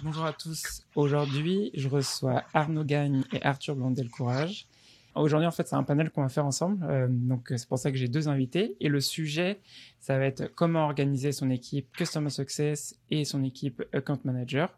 [0.00, 0.82] Bonjour à tous.
[0.96, 4.66] Aujourd'hui, je reçois Arnaud Gagne et Arthur Blondel-Courage.
[5.14, 6.84] Aujourd'hui, en fait, c'est un panel qu'on va faire ensemble.
[6.88, 8.76] Euh, donc, c'est pour ça que j'ai deux invités.
[8.80, 9.60] Et le sujet,
[10.00, 14.76] ça va être comment organiser son équipe Customer Success et son équipe Account Manager.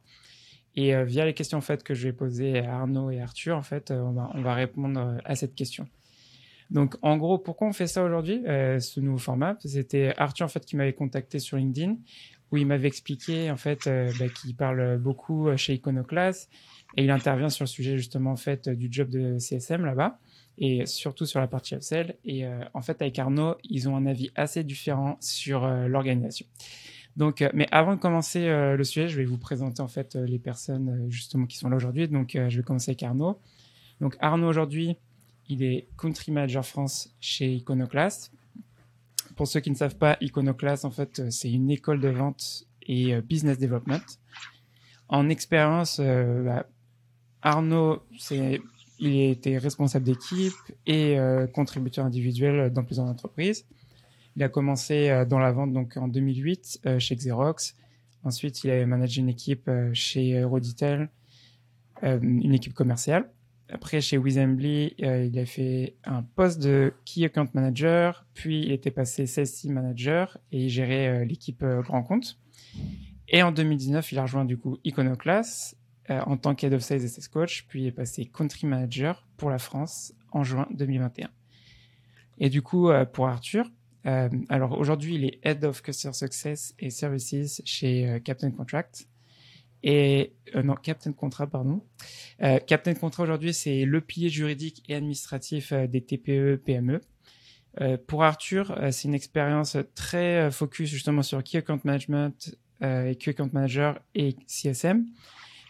[0.75, 3.57] Et euh, via les questions en fait que je vais poser à Arnaud et Arthur,
[3.57, 5.89] en fait, euh, on, va, on va répondre à cette question.
[6.71, 10.65] Donc, en gros, pourquoi on fait ça aujourd'hui, ce nouveau format C'était Arthur en fait
[10.65, 11.97] qui m'avait contacté sur LinkedIn
[12.53, 16.51] où il m'avait expliqué en fait bah, qu'il parle beaucoup chez Iconoclast
[16.97, 20.19] et il intervient sur le sujet justement en fait du job de CSM là-bas
[20.59, 22.17] et surtout sur la partie upsell.
[22.25, 26.47] Et euh, en fait, avec Arnaud, ils ont un avis assez différent sur euh, l'organisation.
[27.17, 30.39] Donc, euh, mais avant de commencer le sujet, je vais vous présenter en fait les
[30.39, 32.09] personnes justement qui sont là aujourd'hui.
[32.09, 33.39] Donc, je vais commencer avec Arnaud.
[34.01, 34.97] Donc, Arnaud aujourd'hui,
[35.49, 38.33] il est country manager France chez Iconoclast.
[39.37, 43.21] Pour ceux qui ne savent pas, Iconoclast, en fait, c'est une école de vente et
[43.23, 44.05] business development.
[45.09, 46.67] En expérience, bah,
[47.43, 48.61] Arnaud, c'est
[48.99, 50.55] il était responsable d'équipe
[50.87, 53.67] et euh, contributeur individuel dans plusieurs entreprises.
[54.37, 57.77] Il a commencé euh, dans la vente donc en 2008 euh, chez Xerox.
[58.23, 61.11] Ensuite, il a managé une équipe chez Roditel,
[62.03, 63.31] une équipe commerciale.
[63.71, 68.91] Après, chez Wizambly, il a fait un poste de Key Account Manager, puis il était
[68.91, 72.39] passé CSI Manager et il gérait l'équipe Grand Compte.
[73.29, 75.77] Et en 2019, il a rejoint du coup Iconoclast
[76.11, 79.49] euh, en tant qu'Head of Sales et Sales Coach, puis est passé Country Manager pour
[79.49, 81.31] la France en juin 2021.
[82.39, 83.71] Et du coup, euh, pour Arthur,
[84.05, 89.09] euh, alors aujourd'hui, il est Head of Customer Success et Services chez Captain Contract.
[89.87, 91.83] Et non, Captain Contrat, pardon.
[92.67, 97.03] Captain Contrat aujourd'hui, c'est le pilier juridique et administratif des TPE PME.
[98.07, 103.51] pour Arthur, c'est une expérience très focus justement sur Key Account Management et Key Account
[103.53, 105.05] Manager et CSM.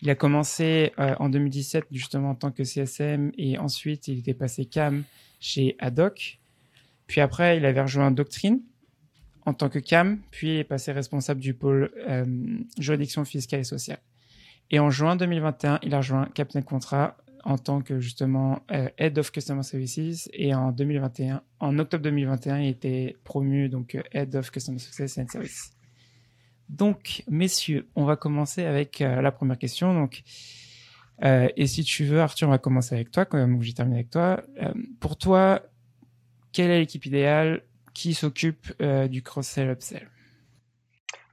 [0.05, 4.35] Il a commencé euh, en 2017 justement en tant que CSM et ensuite il était
[4.35, 5.05] passé CAM
[5.41, 6.41] chez Adoc.
[7.07, 8.61] Puis après, il avait rejoint Doctrine
[9.47, 12.25] en tant que CAM, puis il est passé responsable du pôle euh,
[12.79, 13.99] juridiction fiscale et sociale.
[14.71, 19.19] Et en juin 2021, il a rejoint Captain Contrat en tant que justement euh, Head
[19.19, 24.51] of Customer Services et en 2021, en octobre 2021, il était promu donc Head of
[24.51, 25.75] Customer Success and Services.
[26.69, 29.93] Donc, messieurs, on va commencer avec euh, la première question.
[29.93, 30.23] Donc,
[31.23, 34.11] euh, et si tu veux, Arthur, on va commencer avec toi, comme j'ai terminé avec
[34.11, 34.43] toi.
[34.63, 35.63] Euh, pour toi,
[36.53, 37.63] quelle est l'équipe idéale
[37.95, 38.73] qui s'occupe
[39.09, 40.11] du cross-sell upsell?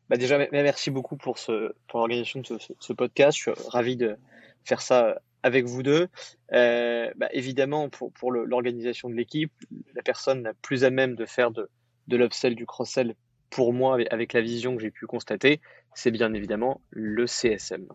[0.10, 3.38] Bah déjà, merci beaucoup pour, ce, pour l'organisation de ce, podcast.
[3.38, 4.18] Je suis ravi de
[4.66, 6.08] faire ça avec vous deux.
[6.52, 9.54] Bah, évidemment, pour, pour l'organisation de l'équipe,
[9.96, 11.70] la personne la plus à même de faire de,
[12.08, 13.16] de l'upsell, du cross-sell
[13.50, 15.62] pour moi, avec la vision que j'ai pu constater,
[15.94, 17.88] c'est bien évidemment le CSM.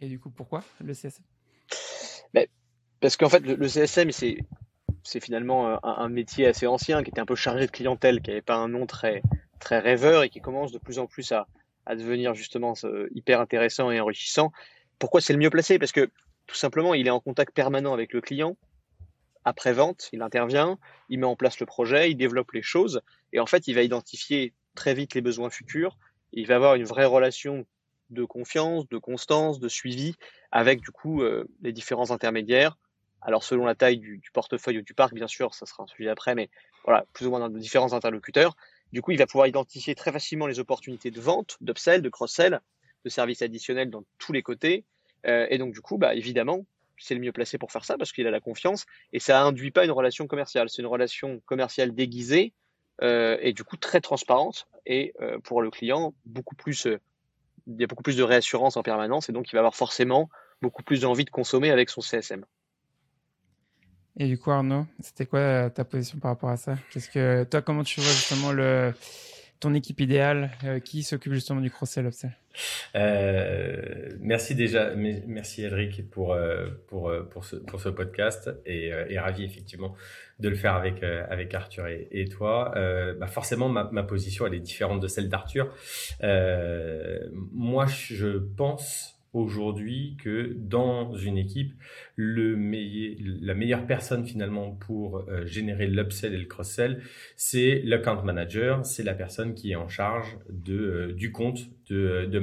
[0.00, 1.24] Et du coup, pourquoi le CSM
[2.34, 2.46] ben,
[3.00, 4.38] Parce qu'en fait, le, CSM, c'est,
[5.08, 8.30] c'est finalement euh, un, métier assez ancien, qui était un peu chargé de clientèle, qui
[8.30, 9.22] n'avait pas un nom très,
[9.58, 11.46] très rêveur et qui commence de plus en plus à,
[11.90, 12.74] devenir justement
[13.14, 14.52] hyper intéressant et enrichissant.
[14.98, 15.78] Pourquoi c'est le mieux placé?
[15.78, 16.10] Parce que
[16.46, 18.58] tout simplement, il est en contact permanent avec le client,
[19.44, 23.00] après-vente, il intervient, il met en place le projet, il développe les choses,
[23.32, 25.96] et en fait, il va identifier très vite les besoins futurs,
[26.32, 27.66] il va avoir une vraie relation
[28.10, 30.14] de confiance, de constance, de suivi
[30.50, 32.76] avec du coup euh, les différents intermédiaires.
[33.22, 36.08] Alors selon la taille du, portefeuille ou du parc, bien sûr, ça sera un sujet
[36.08, 36.50] après, mais
[36.84, 38.56] voilà, plus ou moins de différents interlocuteurs.
[38.92, 42.60] Du coup, il va pouvoir identifier très facilement les opportunités de vente, d'upsell, de cross-sell,
[43.04, 44.84] de services additionnels dans tous les côtés.
[45.26, 46.64] Euh, et donc, du coup, bah, évidemment,
[46.98, 49.70] c'est le mieux placé pour faire ça parce qu'il a la confiance et ça induit
[49.70, 50.68] pas une relation commerciale.
[50.68, 52.52] C'est une relation commerciale déguisée
[53.02, 56.98] euh, et du coup très transparente et euh, pour le client beaucoup plus, euh,
[57.66, 60.28] il y a beaucoup plus de réassurance en permanence et donc il va avoir forcément
[60.62, 62.44] beaucoup plus d'envie de consommer avec son CSM.
[64.18, 66.76] Et du coup Arnaud, c'était quoi ta position par rapport à ça?
[66.90, 68.92] Qu'est-ce que toi comment tu vois justement le
[69.60, 72.32] ton équipe idéale euh, qui s'occupe justement du cross-sell upsell?
[72.96, 79.18] Euh, Merci déjà, merci Edric pour euh, pour pour ce pour ce podcast et, et
[79.20, 79.94] ravi effectivement
[80.40, 82.72] de le faire avec avec Arthur et, toi.
[83.20, 85.72] bah forcément ma, ma position elle est différente de celle d'Arthur.
[87.52, 91.72] moi je pense aujourd'hui que dans une équipe,
[92.16, 92.56] le
[93.40, 97.02] la meilleure personne finalement pour euh, générer l'upsell et le cross-sell,
[97.36, 102.26] c'est l'account manager, c'est la personne qui est en charge de, euh, du compte de,
[102.26, 102.40] de,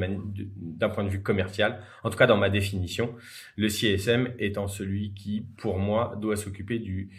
[0.57, 1.81] d'un point de vue commercial.
[2.03, 3.15] En tout cas, dans ma définition,
[3.57, 7.09] le CSM étant celui qui, pour moi, doit s'occuper du,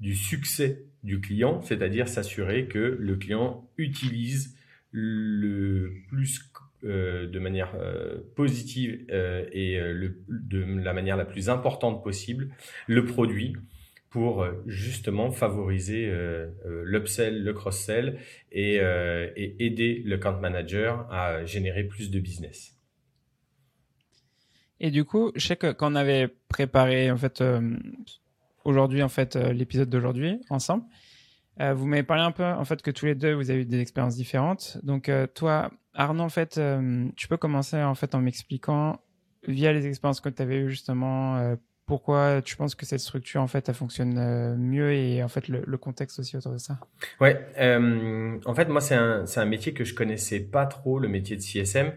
[0.00, 4.56] du succès du client, c'est-à-dire s'assurer que le client utilise
[4.90, 6.40] le plus
[6.82, 7.74] de manière
[8.34, 9.78] positive et
[10.28, 12.50] de la manière la plus importante possible
[12.86, 13.54] le produit
[14.10, 16.12] pour justement favoriser
[16.64, 18.18] l'upsell, le cross-sell
[18.52, 18.76] et,
[19.58, 22.76] aider le account manager à générer plus de business.
[24.80, 27.76] Et du coup, je sais que quand on avait préparé en fait euh,
[28.64, 30.84] aujourd'hui en fait euh, l'épisode d'aujourd'hui ensemble,
[31.60, 33.64] euh, vous m'avez parlé un peu en fait que tous les deux vous avez eu
[33.64, 34.78] des expériences différentes.
[34.82, 36.60] Donc toi, Arnaud, en fait,
[37.16, 39.00] tu peux commencer en fait en m'expliquant
[39.48, 41.56] via les expériences que tu avais eues justement
[41.86, 45.46] pourquoi tu penses que cette structure en fait elle fonctionne euh, mieux et en fait
[45.46, 46.78] le, le contexte aussi autour de ça?
[47.20, 50.98] Ouais, euh, en fait moi c'est un c'est un métier que je connaissais pas trop
[50.98, 51.92] le métier de CSM.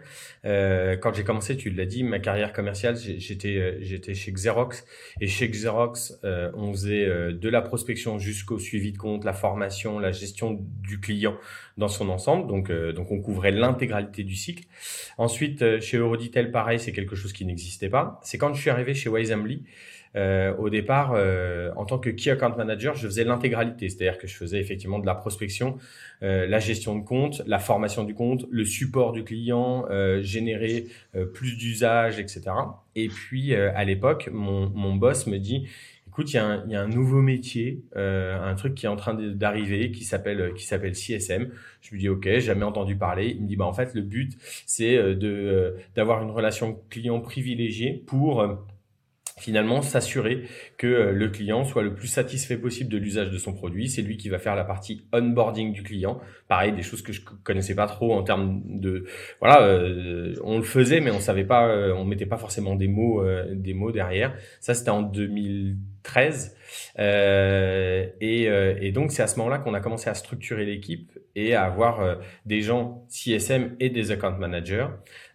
[0.46, 4.86] Euh, quand j'ai commencé, tu l'as dit, ma carrière commerciale, j'étais euh, j'étais chez Xerox
[5.22, 9.98] et chez Xerox euh, on faisait de la prospection jusqu'au suivi de compte, la formation,
[9.98, 11.36] la gestion du client
[11.78, 12.48] dans son ensemble.
[12.48, 14.66] Donc donc on couvrait l'intégralité du cycle.
[15.18, 18.20] Ensuite chez Euroditel pareil, c'est quelque chose qui n'existait pas.
[18.24, 19.64] C'est quand je suis arrivé chez Wisely
[20.16, 24.28] euh, au départ, euh, en tant que Key Account Manager, je faisais l'intégralité, c'est-à-dire que
[24.28, 25.78] je faisais effectivement de la prospection,
[26.24, 30.88] euh, la gestion de compte, la formation du compte, le support du client, euh, générer
[31.16, 32.44] euh, plus d'usages, etc.
[32.96, 35.68] Et puis à l'époque, mon, mon boss me dit
[36.08, 38.90] écoute, il y, a un, y a un nouveau métier, euh, un truc qui est
[38.90, 41.50] en train d'arriver, qui s'appelle qui s'appelle CSM.
[41.82, 43.30] Je lui dis ok, jamais entendu parler.
[43.38, 44.34] Il me dit bah en fait le but
[44.66, 48.44] c'est de d'avoir une relation client privilégiée pour
[49.40, 50.44] finalement s'assurer
[50.78, 53.90] que euh, le client soit le plus satisfait possible de l'usage de son produit.
[53.90, 56.20] C'est lui qui va faire la partie onboarding du client.
[56.48, 59.06] Pareil, des choses que je connaissais pas trop en termes de
[59.40, 62.88] voilà, euh, on le faisait mais on savait pas, euh, on mettait pas forcément des
[62.88, 64.36] mots des mots derrière.
[64.60, 65.04] Ça c'était en
[66.04, 66.56] 2013
[66.98, 71.64] et, et donc c'est à ce moment-là qu'on a commencé à structurer l'équipe et à
[71.64, 74.88] avoir des gens CSM et des account managers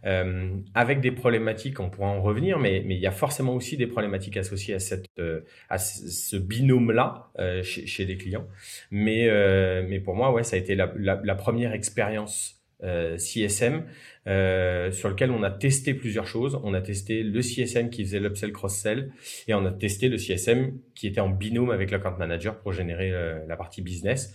[0.06, 3.76] euh, avec des problématiques, on pourra en revenir, mais, mais il y a forcément aussi
[3.76, 5.40] des problématiques associées à, cette, euh,
[5.70, 8.46] à ce binôme-là euh, chez, chez des clients.
[8.90, 13.84] Mais, euh, mais pour moi, ouais, ça a été la, la, la première expérience CSM
[14.26, 16.60] sur lequel on a testé plusieurs choses.
[16.64, 19.12] On a testé le CSM qui faisait l'upsell cross-sell
[19.48, 23.12] et on a testé le CSM qui était en binôme avec l'account manager pour générer
[23.46, 24.34] la partie business.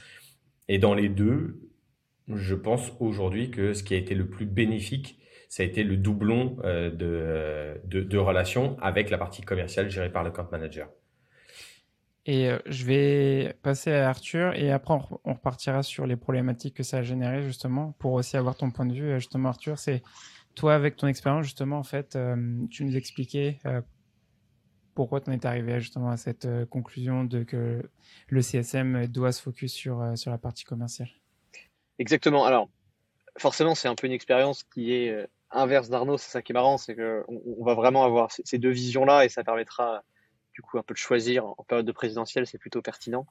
[0.68, 1.59] Et dans les deux,
[2.36, 5.19] je pense aujourd'hui que ce qui a été le plus bénéfique,
[5.50, 10.12] ça a été le doublon euh, de, de, de relations avec la partie commerciale gérée
[10.12, 10.89] par le compte manager.
[12.29, 14.93] Et euh, je vais passer à Arthur et après
[15.23, 18.85] on repartira sur les problématiques que ça a généré justement pour aussi avoir ton point
[18.85, 19.09] de vue.
[19.09, 20.03] Euh, justement, Arthur, c'est
[20.53, 22.15] toi avec ton expérience justement en fait,
[22.69, 23.57] tu nous expliquais
[24.93, 27.89] pourquoi tu en es arrivé justement à cette conclusion de que
[28.27, 31.09] le CSM doit se focus sur, sur la partie commerciale.
[31.97, 32.45] Exactement.
[32.45, 32.69] Alors,
[33.37, 36.77] forcément, c'est un peu une expérience qui est inverse d'Arnaud, c'est ça qui est marrant,
[36.77, 40.03] c'est qu'on on va vraiment avoir ces deux visions-là et ça permettra
[40.59, 43.25] du coup un peu de choisir en période de présidentielle, c'est plutôt pertinent.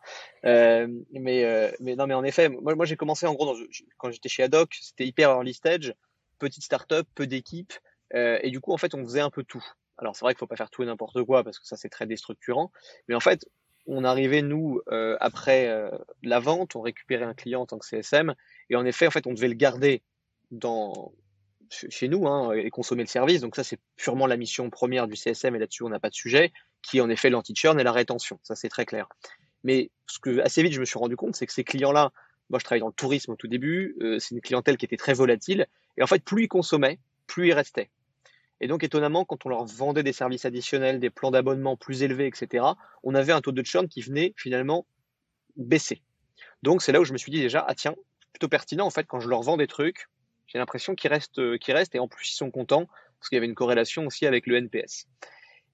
[0.46, 3.54] Euh, mais, euh, mais non, mais en effet, moi, j'ai commencé en gros
[3.98, 5.94] quand j'étais chez Adoc, c'était hyper early stage,
[6.38, 7.75] petite start-up, peu d'équipes,
[8.14, 9.62] euh, et du coup en fait on faisait un peu tout.
[9.98, 11.90] Alors c'est vrai qu'il faut pas faire tout et n'importe quoi parce que ça c'est
[11.90, 12.73] très déstructurant,
[13.08, 13.47] mais en fait
[13.87, 14.80] on arrivait nous
[15.20, 15.90] après
[16.23, 18.35] la vente, on récupérait un client en tant que CSM,
[18.70, 20.02] et en effet en fait on devait le garder
[20.50, 21.12] dans
[21.70, 23.40] chez nous hein, et consommer le service.
[23.40, 26.14] Donc ça, c'est purement la mission première du CSM et là-dessus, on n'a pas de
[26.14, 28.38] sujet, qui est en effet l'anti-churn et la rétention.
[28.42, 29.08] Ça, c'est très clair.
[29.64, 32.12] Mais ce que assez vite, je me suis rendu compte, c'est que ces clients-là,
[32.50, 34.96] moi, je travaillais dans le tourisme au tout début, euh, c'est une clientèle qui était
[34.96, 35.66] très volatile.
[35.96, 37.90] Et en fait, plus ils consommaient, plus ils restaient.
[38.60, 42.26] Et donc, étonnamment, quand on leur vendait des services additionnels, des plans d'abonnement plus élevés,
[42.26, 42.64] etc.,
[43.02, 44.87] on avait un taux de churn qui venait finalement
[45.56, 46.02] baisser.
[46.62, 47.94] Donc, c'est là où je me suis dit déjà, ah tiens,
[48.32, 50.08] plutôt pertinent, en fait, quand je leur vends des trucs,
[50.49, 52.87] j'ai l'impression qu'ils restent, euh, qu'ils restent et en plus ils sont contents
[53.19, 55.07] parce qu'il y avait une corrélation aussi avec le NPS.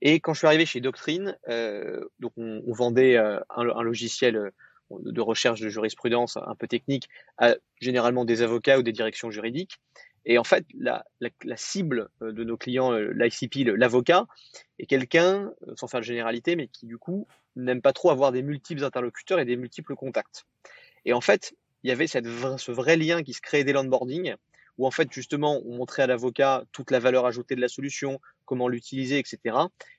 [0.07, 4.51] Et quand je suis arrivé chez Doctrine, euh, donc on, vendait euh, un, logiciel euh,
[4.91, 9.81] de recherche de jurisprudence un peu technique à généralement des avocats ou des directions juridiques.
[10.27, 14.27] Et en fait, la, la, la cible de nos clients, l'ICP, l'avocat,
[14.79, 17.27] est quelqu'un, sans faire de généralité, mais qui du coup
[17.57, 20.45] n'aime pas trop avoir des multiples interlocuteurs et des multiples contacts.
[21.05, 24.35] Et en fait, il y avait cette, ce vrai lien qui se créait dès l'onboarding,
[24.79, 28.21] où en fait justement on montrait à l'avocat toute la valeur ajoutée de la solution,
[28.45, 29.57] comment l'utiliser, etc.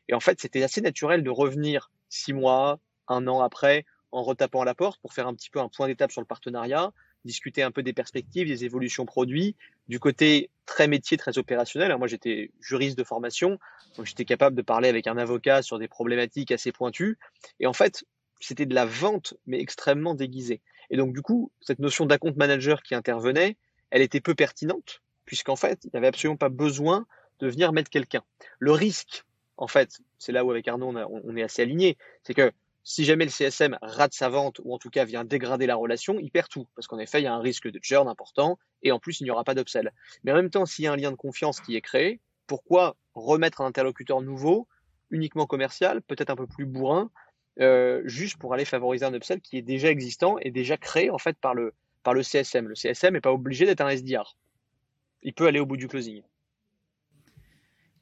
[0.07, 4.61] Et en fait c'était assez naturel de revenir six mois, un an après, en retapant
[4.61, 6.91] à la porte pour faire un petit peu un point d'étape sur le partenariat,
[7.25, 9.55] discuter un peu des perspectives, des évolutions produits,
[9.87, 11.95] du côté très métier, très opérationnel.
[11.97, 13.59] Moi j'étais juriste de formation,
[13.97, 17.17] donc j'étais capable de parler avec un avocat sur des problématiques assez pointues.
[17.59, 18.05] Et en fait
[18.39, 20.61] c'était de la vente, mais extrêmement déguisée.
[20.89, 23.57] Et donc, du coup, cette notion d'account manager qui intervenait,
[23.95, 27.07] elle était peu pertinente puisqu'en fait, il n'y avait absolument pas besoin
[27.39, 28.23] de venir mettre quelqu'un.
[28.59, 29.23] Le risque,
[29.55, 32.51] en fait, c'est là où avec Arnaud on, est assez aligné, c'est que
[32.83, 36.19] si jamais le CSM rate sa vente ou en tout cas vient dégrader la relation,
[36.19, 36.67] il perd tout.
[36.75, 39.23] Parce qu'en effet, il y a un risque de churn important et en plus, il
[39.23, 39.93] n'y aura pas d'upsell.
[40.25, 42.97] Mais en même temps, s'il y a un lien de confiance qui est créé, pourquoi
[43.13, 44.67] remettre un interlocuteur nouveau,
[45.09, 47.09] uniquement commercial, peut-être un peu plus bourrin,
[47.61, 51.17] euh, juste pour aller favoriser un upsell qui est déjà existant et déjà créé en
[51.17, 51.73] fait par le,
[52.05, 52.69] par le CSM.
[52.69, 54.37] Le CSM n'est pas obligé d'être un SDR.
[55.23, 56.21] Il peut aller au bout du closing.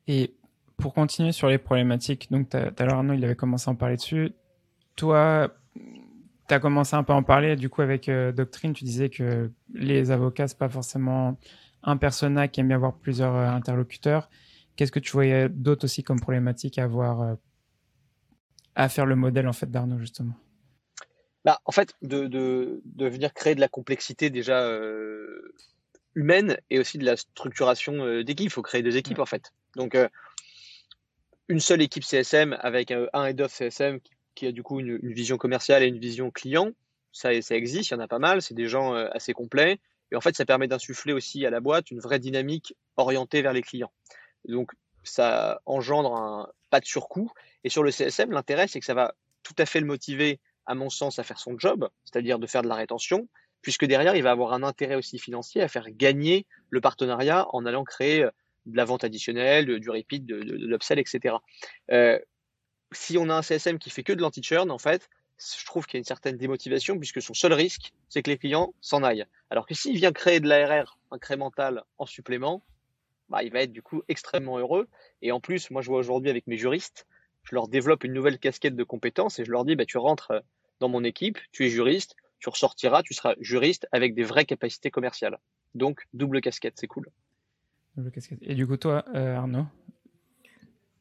[0.08, 0.36] Et
[0.78, 3.76] pour continuer sur les problématiques, donc tout à l'heure Arnaud il avait commencé à en
[3.76, 4.34] parler dessus.
[4.98, 5.56] Toi,
[6.48, 9.10] tu as commencé un peu à en parler du coup avec euh, Doctrine, tu disais
[9.10, 11.40] que les avocats c'est pas forcément
[11.82, 14.30] un persona qui aime bien avoir plusieurs euh, interlocuteurs.
[14.76, 17.36] Qu'est-ce que tu voyais d'autre aussi comme problématique à avoir euh,
[18.76, 20.36] à faire le modèle en fait d'Arnaud justement?
[21.46, 24.70] Bah, en fait, de, de, de, venir créer de la complexité déjà
[26.16, 28.48] humaine et aussi de la structuration d'équipe.
[28.48, 29.52] Il faut créer des équipes en fait.
[29.76, 29.98] Donc,
[31.50, 34.00] une seule équipe CSM avec un head of CSM
[34.36, 36.72] qui, a du coup une, vision commerciale et une vision client,
[37.12, 39.80] ça, ça existe, il y en a pas mal, c'est des gens assez complets.
[40.12, 43.52] Et en fait, ça permet d'insuffler aussi à la boîte une vraie dynamique orientée vers
[43.52, 43.92] les clients.
[44.48, 44.72] Donc,
[45.04, 47.32] ça engendre un pas de surcoût.
[47.64, 50.76] Et sur le CSM, l'intérêt, c'est que ça va tout à fait le motiver, à
[50.76, 53.28] mon sens, à faire son job, c'est-à-dire de faire de la rétention,
[53.62, 57.66] puisque derrière, il va avoir un intérêt aussi financier à faire gagner le partenariat en
[57.66, 58.28] allant créer
[58.66, 61.36] de la vente additionnelle, du repeat, de, de, l'upsell, etc.
[61.92, 62.20] Euh,
[62.92, 65.98] si on a un CSM qui fait que de l'anti-churn, en fait, je trouve qu'il
[65.98, 69.26] y a une certaine démotivation puisque son seul risque, c'est que les clients s'en aillent.
[69.50, 72.64] Alors que s'il vient créer de l'ARR incrémental en supplément,
[73.30, 74.88] bah, il va être du coup extrêmement heureux.
[75.22, 77.08] Et en plus, moi, je vois aujourd'hui avec mes juristes,
[77.44, 80.34] je leur développe une nouvelle casquette de compétences et je leur dis, bah, tu rentres
[80.80, 84.92] dans mon équipe, tu es juriste, tu ressortiras, tu seras juriste avec des vraies capacités
[84.92, 85.38] commerciales.
[85.76, 87.08] Donc, double casquette, c'est cool.
[88.42, 89.66] Et du coup, toi, euh, Arnaud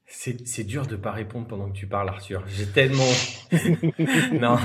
[0.06, 2.44] c'est dur de pas répondre pendant que tu parles, Arthur.
[2.48, 3.02] J'ai tellement
[4.40, 4.56] non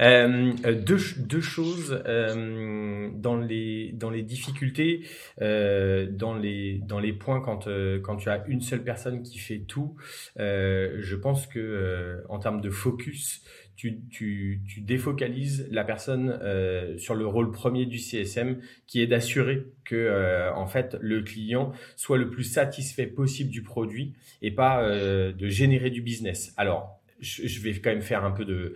[0.00, 5.06] euh, deux, deux choses euh, dans les dans les difficultés,
[5.40, 9.38] euh, dans les dans les points quand euh, quand tu as une seule personne qui
[9.38, 9.96] fait tout.
[10.38, 13.42] Euh, je pense que euh, en termes de focus,
[13.76, 19.06] tu, tu, tu défocalises la personne euh, sur le rôle premier du CSM, qui est
[19.06, 24.50] d'assurer que euh, en fait le client soit le plus satisfait possible du produit et
[24.50, 26.54] pas euh, de générer du business.
[26.56, 28.74] Alors, je, je, vais quand même faire un peu de,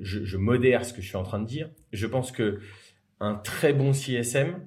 [0.00, 1.70] je, je modère ce que je suis en train de dire.
[1.92, 2.60] Je pense que
[3.20, 4.60] un très bon CSM,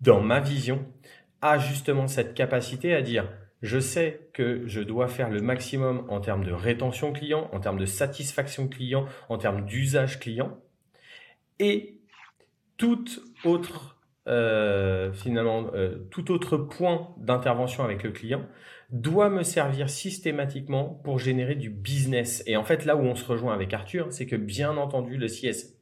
[0.00, 0.86] dans ma vision,
[1.42, 3.28] a justement cette capacité à dire
[3.64, 7.78] je sais que je dois faire le maximum en termes de rétention client, en termes
[7.78, 10.58] de satisfaction client, en termes d'usage client.
[11.58, 11.98] Et
[12.76, 13.06] tout
[13.42, 18.44] autre, euh, finalement, euh, tout autre point d'intervention avec le client
[18.90, 22.42] doit me servir systématiquement pour générer du business.
[22.46, 25.26] Et en fait, là où on se rejoint avec Arthur, c'est que bien entendu, le
[25.26, 25.73] CS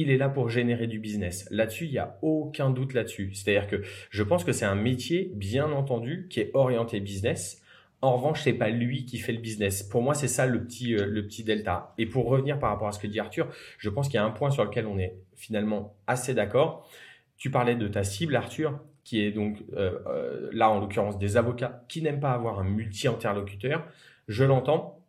[0.00, 1.46] il est là pour générer du business.
[1.52, 3.32] Là-dessus, il n'y a aucun doute là-dessus.
[3.32, 7.62] C'est-à-dire que je pense que c'est un métier, bien entendu, qui est orienté business.
[8.02, 9.84] En revanche, c'est pas lui qui fait le business.
[9.84, 11.94] Pour moi, c'est ça le petit, euh, le petit delta.
[11.96, 13.48] Et pour revenir par rapport à ce que dit Arthur,
[13.78, 16.90] je pense qu'il y a un point sur lequel on est finalement assez d'accord.
[17.36, 21.36] Tu parlais de ta cible, Arthur, qui est donc euh, euh, là en l'occurrence des
[21.36, 23.86] avocats qui n'aiment pas avoir un multi-interlocuteur.
[24.26, 25.03] Je l'entends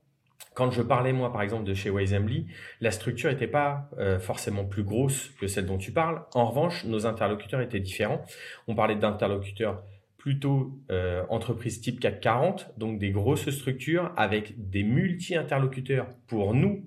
[0.54, 2.48] quand je parlais moi par exemple de chez Wisely,
[2.82, 6.24] la structure n'était pas euh, forcément plus grosse que celle dont tu parles.
[6.34, 8.22] En revanche, nos interlocuteurs étaient différents.
[8.68, 9.84] On parlait d'interlocuteurs
[10.18, 16.84] plutôt euh, entreprises type CAC 40, donc des grosses structures avec des multi-interlocuteurs pour nous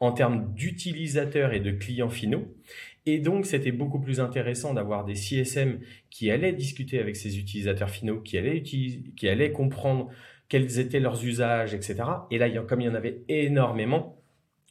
[0.00, 2.54] en termes d'utilisateurs et de clients finaux.
[3.04, 7.90] Et donc, c'était beaucoup plus intéressant d'avoir des CSM qui allaient discuter avec ces utilisateurs
[7.90, 10.08] finaux, qui allaient, qui allaient comprendre
[10.48, 11.96] quels étaient leurs usages, etc.
[12.30, 14.22] Et là, comme il y en avait énormément,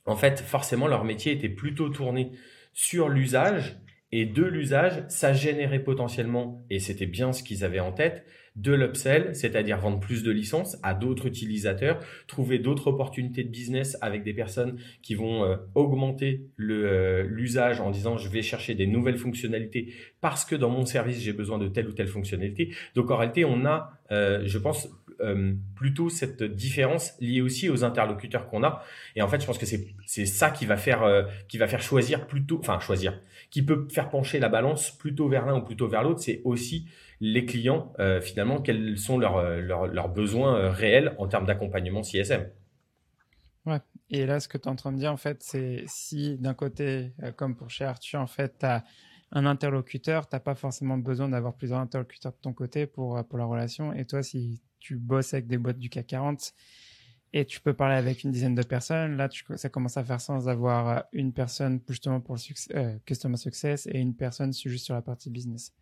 [0.06, 2.32] en fait, forcément, leur métier était plutôt tourné
[2.74, 3.80] sur l'usage.
[4.12, 8.26] Et de l'usage, ça générait potentiellement, et c'était bien ce qu'ils avaient en tête,
[8.58, 13.98] de l'upsell, c'est-à-dire vendre plus de licences à d'autres utilisateurs, trouver d'autres opportunités de business
[14.02, 18.88] avec des personnes qui vont euh, augmenter euh, l'usage en disant je vais chercher des
[18.88, 22.74] nouvelles fonctionnalités parce que dans mon service j'ai besoin de telle ou telle fonctionnalité.
[22.96, 27.84] Donc en réalité, on a, euh, je pense, euh, plutôt cette différence liée aussi aux
[27.84, 28.84] interlocuteurs qu'on a.
[29.16, 31.68] Et en fait, je pense que c'est c'est ça qui va faire euh, qui va
[31.68, 35.64] faire choisir plutôt, enfin choisir, qui peut faire pencher la balance plutôt vers l'un ou
[35.64, 36.20] plutôt vers l'autre.
[36.20, 36.88] C'est aussi
[37.20, 42.50] les clients euh, finalement quels sont leurs leurs, leurs besoins réels en termes d'accompagnement CSM.
[43.66, 43.80] Ouais.
[44.10, 46.54] Et là, ce que tu es en train de dire, en fait, c'est si d'un
[46.54, 48.86] côté, comme pour chez en fait, tu as
[49.32, 53.38] un interlocuteur, tu n'as pas forcément besoin d'avoir plusieurs interlocuteurs de ton côté pour, pour
[53.38, 53.94] la relation.
[53.94, 56.54] Et toi, si tu bosses avec des boîtes du CAC 40
[57.34, 60.22] et tu peux parler avec une dizaine de personnes, là, tu, ça commence à faire
[60.22, 64.96] sens d'avoir une personne justement pour le euh, Customer Success et une personne juste sur
[64.96, 65.74] la partie business.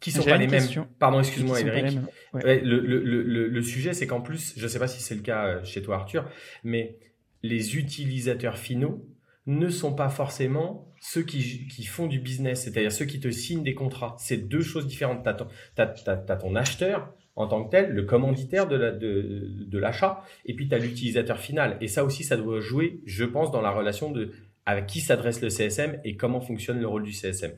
[0.00, 0.66] Qui sont pas les mêmes.
[0.98, 1.98] Pardon, excuse-moi, Eric.
[2.34, 5.22] le, le, le, le, sujet, c'est qu'en plus, je ne sais pas si c'est le
[5.22, 6.28] cas euh, chez toi, Arthur,
[6.64, 6.98] mais
[7.42, 9.06] les utilisateurs finaux
[9.46, 13.62] ne sont pas forcément ceux qui, qui font du business, c'est-à-dire ceux qui te signent
[13.62, 14.16] des contrats.
[14.18, 15.22] C'est deux choses différentes.
[15.24, 20.68] Tu as, ton acheteur en tant que tel, le commanditaire de, de, l'achat, et puis
[20.68, 21.76] tu as l'utilisateur final.
[21.82, 24.32] Et ça aussi, ça doit jouer, je pense, dans la relation de
[24.64, 27.52] avec qui s'adresse le CSM et comment fonctionne le rôle du CSM.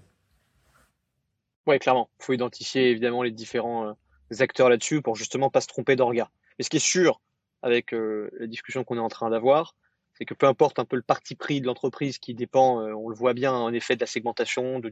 [1.68, 2.08] Oui, clairement.
[2.18, 6.30] Il faut identifier évidemment les différents euh, acteurs là-dessus pour justement pas se tromper d'orga.
[6.58, 7.20] Mais ce qui est sûr
[7.60, 9.76] avec euh, la discussion qu'on est en train d'avoir,
[10.14, 13.10] c'est que peu importe un peu le parti pris de l'entreprise qui dépend, euh, on
[13.10, 14.90] le voit bien en effet de la segmentation, de,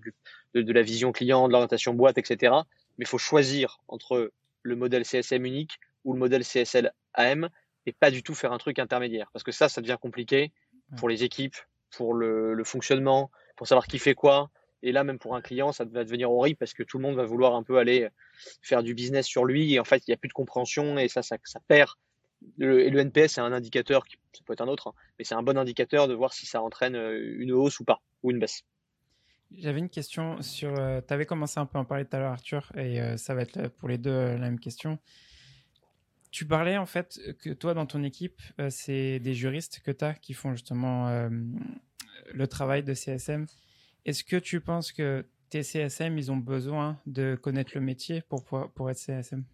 [0.52, 2.52] de, la vision client, de l'orientation boîte, etc.
[2.98, 4.30] Mais il faut choisir entre
[4.60, 7.48] le modèle CSM unique ou le modèle CSL AM
[7.86, 9.30] et pas du tout faire un truc intermédiaire.
[9.32, 10.52] Parce que ça, ça devient compliqué
[10.98, 11.56] pour les équipes,
[11.96, 14.50] pour le, le fonctionnement, pour savoir qui fait quoi.
[14.86, 17.16] Et là, même pour un client, ça va devenir horrible parce que tout le monde
[17.16, 18.08] va vouloir un peu aller
[18.62, 19.74] faire du business sur lui.
[19.74, 21.90] Et en fait, il n'y a plus de compréhension et ça, ça, perd
[22.60, 25.42] et le NPS, c'est un indicateur, ça peut être un autre, hein, mais c'est un
[25.42, 28.62] bon indicateur de voir si ça entraîne euh, une hausse ou pas, ou une baisse.
[29.52, 30.78] J'avais une question sur.
[30.78, 33.16] Euh, tu avais commencé un peu à en parler tout à l'heure, Arthur, et euh,
[33.16, 34.98] ça va être pour les deux la même question.
[36.30, 40.12] Tu parlais en fait que toi, dans ton équipe, c'est des juristes que tu as
[40.12, 41.30] qui font justement
[42.34, 43.46] le travail de CSM.
[44.06, 48.44] Est-ce que tu penses que tes CSM, ils ont besoin de connaître le métier pour,
[48.44, 49.44] pour être CSM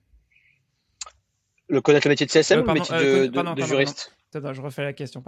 [1.69, 4.15] le connaître le métier de CSM ou le métier euh, de, juriste?
[4.35, 5.25] je refais la question.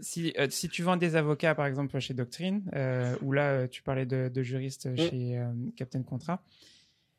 [0.00, 3.82] Si, euh, si tu vends des avocats, par exemple, chez Doctrine, euh, ou là, tu
[3.82, 4.96] parlais de, juriste mm.
[4.96, 5.46] chez
[5.76, 6.42] Captain Contrat,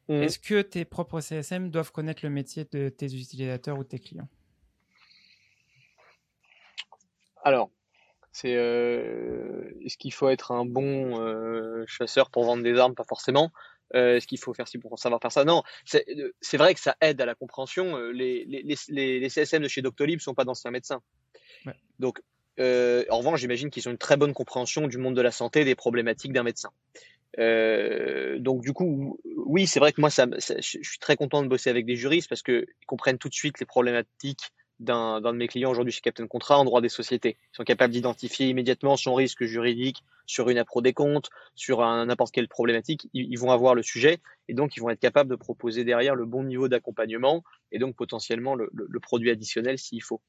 [0.09, 0.13] mm.
[0.13, 3.99] est-ce que tes propres CSM doivent connaître le métier de tes utilisateurs ou de tes
[3.99, 4.29] clients?
[7.43, 7.69] Alors,
[8.33, 12.95] c'est est-ce qu'il faut être un bon chasseur pour vendre des armes?
[12.95, 13.51] Pas forcément.
[13.95, 15.45] Euh, est-ce qu'il faut faire ci pour savoir faire ça?
[15.45, 17.97] Non, c'est euh, vrai que ça aide à la compréhension.
[17.97, 21.01] Euh, les, les, les, les CSM de chez Doctolib ne sont pas d'anciens médecins.
[21.99, 22.19] Donc,
[22.59, 25.63] euh, en revanche, j'imagine qu'ils ont une très bonne compréhension du monde de la santé,
[25.63, 26.69] des problématiques d'un médecin.
[27.39, 31.47] Euh, donc du coup, oui, c'est vrai que moi, ça, je suis très content de
[31.47, 35.47] bosser avec des juristes parce qu'ils comprennent tout de suite les problématiques d'un de mes
[35.47, 37.37] clients aujourd'hui chez Captain Contrat en droit des sociétés.
[37.53, 42.33] Ils sont capables d'identifier immédiatement son risque juridique sur une appro des comptes, sur n'importe
[42.33, 43.09] quelle problématique.
[43.13, 46.25] Ils, vont avoir le sujet et donc ils vont être capables de proposer derrière le
[46.25, 50.21] bon niveau d'accompagnement et donc potentiellement le, le, produit additionnel s'il faut.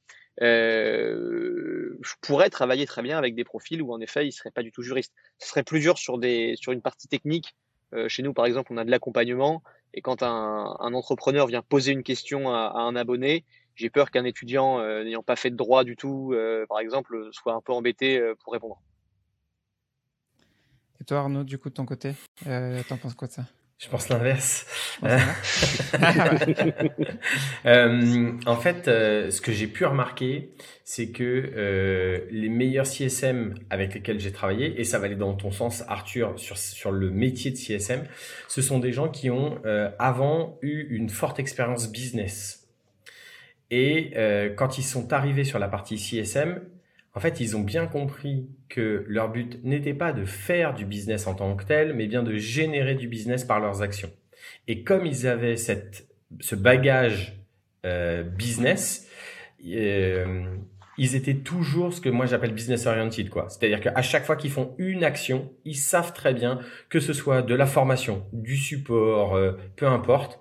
[0.42, 4.62] Euh, je pourrais travailler très bien avec des profils où en effet ils seraient pas
[4.62, 5.12] du tout juristes.
[5.38, 7.54] Ce serait plus dur sur des sur une partie technique.
[7.92, 11.62] Euh, chez nous, par exemple, on a de l'accompagnement et quand un, un, entrepreneur vient
[11.62, 15.56] poser une question à un abonné, j'ai peur qu'un étudiant euh, n'ayant pas fait de
[15.56, 18.80] droit du tout, euh, par exemple, soit un peu embêté euh, pour répondre.
[21.00, 23.44] Et toi, Arnaud, du coup, de ton côté, t'en penses quoi de ça?
[23.76, 24.66] Je pense l'inverse.
[25.02, 25.08] en
[28.56, 34.80] fait, ce que j'ai pu remarquer, c'est que les meilleurs CSM avec lesquels j'ai travaillé,
[34.80, 38.04] et ça va aller dans ton sens, Arthur, sur, sur le métier de CSM,
[38.46, 39.60] ce sont des gens qui ont
[39.98, 42.63] avant eu une forte expérience business.
[43.70, 46.61] Et euh, quand ils sont arrivés sur la partie CSM,
[47.14, 51.27] en fait, ils ont bien compris que leur but n'était pas de faire du business
[51.27, 54.11] en tant que tel, mais bien de générer du business par leurs actions.
[54.66, 56.09] Et comme ils avaient cette,
[56.40, 57.40] ce bagage
[57.87, 59.09] euh, business,
[59.66, 60.44] euh,
[60.98, 63.48] ils étaient toujours ce que moi j'appelle business oriented, quoi.
[63.48, 67.42] C'est-à-dire qu'à chaque fois qu'ils font une action, ils savent très bien que ce soit
[67.42, 69.38] de la formation, du support,
[69.77, 70.40] peu importe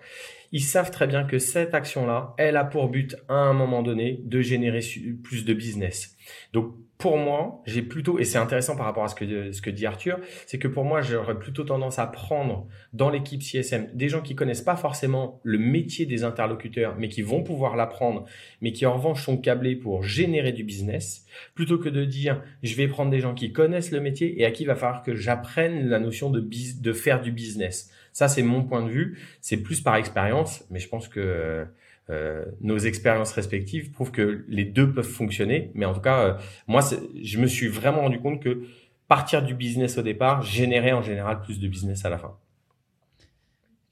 [0.53, 4.21] ils savent très bien que cette action-là, elle a pour but à un moment donné
[4.23, 4.81] de générer
[5.23, 6.15] plus de business.
[6.53, 10.19] Donc pour moi, j'ai plutôt, et c'est intéressant par rapport à ce que, dit Arthur,
[10.45, 14.35] c'est que pour moi, j'aurais plutôt tendance à prendre dans l'équipe CSM des gens qui
[14.35, 18.25] connaissent pas forcément le métier des interlocuteurs, mais qui vont pouvoir l'apprendre,
[18.61, 22.75] mais qui en revanche sont câblés pour générer du business, plutôt que de dire, je
[22.75, 25.15] vais prendre des gens qui connaissent le métier et à qui il va falloir que
[25.15, 27.89] j'apprenne la notion de faire du business.
[28.13, 29.19] Ça, c'est mon point de vue.
[29.41, 31.67] C'est plus par expérience, mais je pense que
[32.09, 35.71] euh, nos expériences respectives prouvent que les deux peuvent fonctionner.
[35.73, 36.81] Mais en tout cas, euh, moi,
[37.21, 38.65] je me suis vraiment rendu compte que
[39.07, 42.37] partir du business au départ générait en général plus de business à la fin.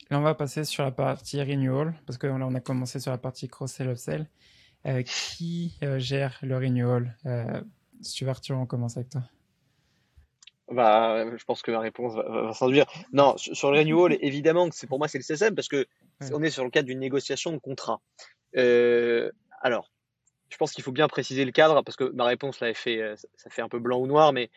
[0.09, 3.11] Là, on va passer sur la partie renewal, parce que là, on a commencé sur
[3.11, 4.27] la partie cross-sell, upsell.
[4.87, 7.15] Euh, qui gère le renewal?
[8.01, 9.21] Si tu Arthur, on commence avec toi?
[10.71, 12.85] Bah, je pense que ma réponse va, va, s'induire.
[13.11, 15.85] Non, sur, le renewal, évidemment, c'est pour moi c'est le CSM parce que
[16.31, 17.99] on est sur le cadre d'une négociation de contrat.
[18.55, 19.31] Euh,
[19.61, 19.91] alors,
[20.49, 23.15] je pense qu'il faut bien préciser le cadre parce que ma réponse là, fait, euh,
[23.35, 24.49] ça fait un peu blanc ou noir, mais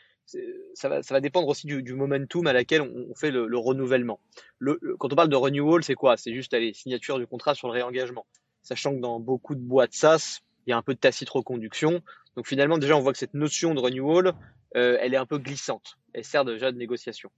[0.74, 4.20] ça va, ça va dépendre aussi du, du momentum à laquelle on, fait le, renouvellement.
[4.58, 6.16] Le, quand on parle de renewal, c'est quoi?
[6.16, 8.26] C'est juste la signature du contrat sur le réengagement.
[8.62, 12.00] Sachant que dans beaucoup de boîtes SaaS, il y a un peu de tacite reconduction.
[12.36, 14.34] Donc finalement, déjà, on voit que cette notion de renewal,
[14.76, 15.98] euh, elle est un peu glissante.
[16.12, 17.30] Elle sert déjà de négociation.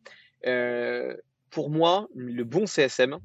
[0.47, 1.17] Euh,
[1.51, 3.19] pour moi, le bon CSM,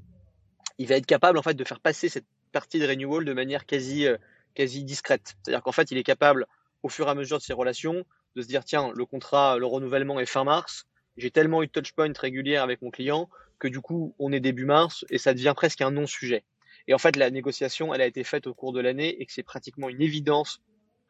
[0.77, 3.65] il va être capable en fait de faire passer cette partie de renewal de manière
[3.65, 4.17] quasi, euh,
[4.53, 5.35] quasi discrète.
[5.43, 6.45] C'est-à-dire qu'en fait, il est capable,
[6.83, 8.05] au fur et à mesure de ses relations,
[8.35, 10.85] de se dire tiens, le contrat, le renouvellement est fin mars.
[11.17, 13.29] J'ai tellement eu de touchpoints régulières avec mon client
[13.59, 16.43] que du coup, on est début mars et ça devient presque un non-sujet.
[16.87, 19.31] Et en fait, la négociation, elle a été faite au cours de l'année et que
[19.31, 20.61] c'est pratiquement une évidence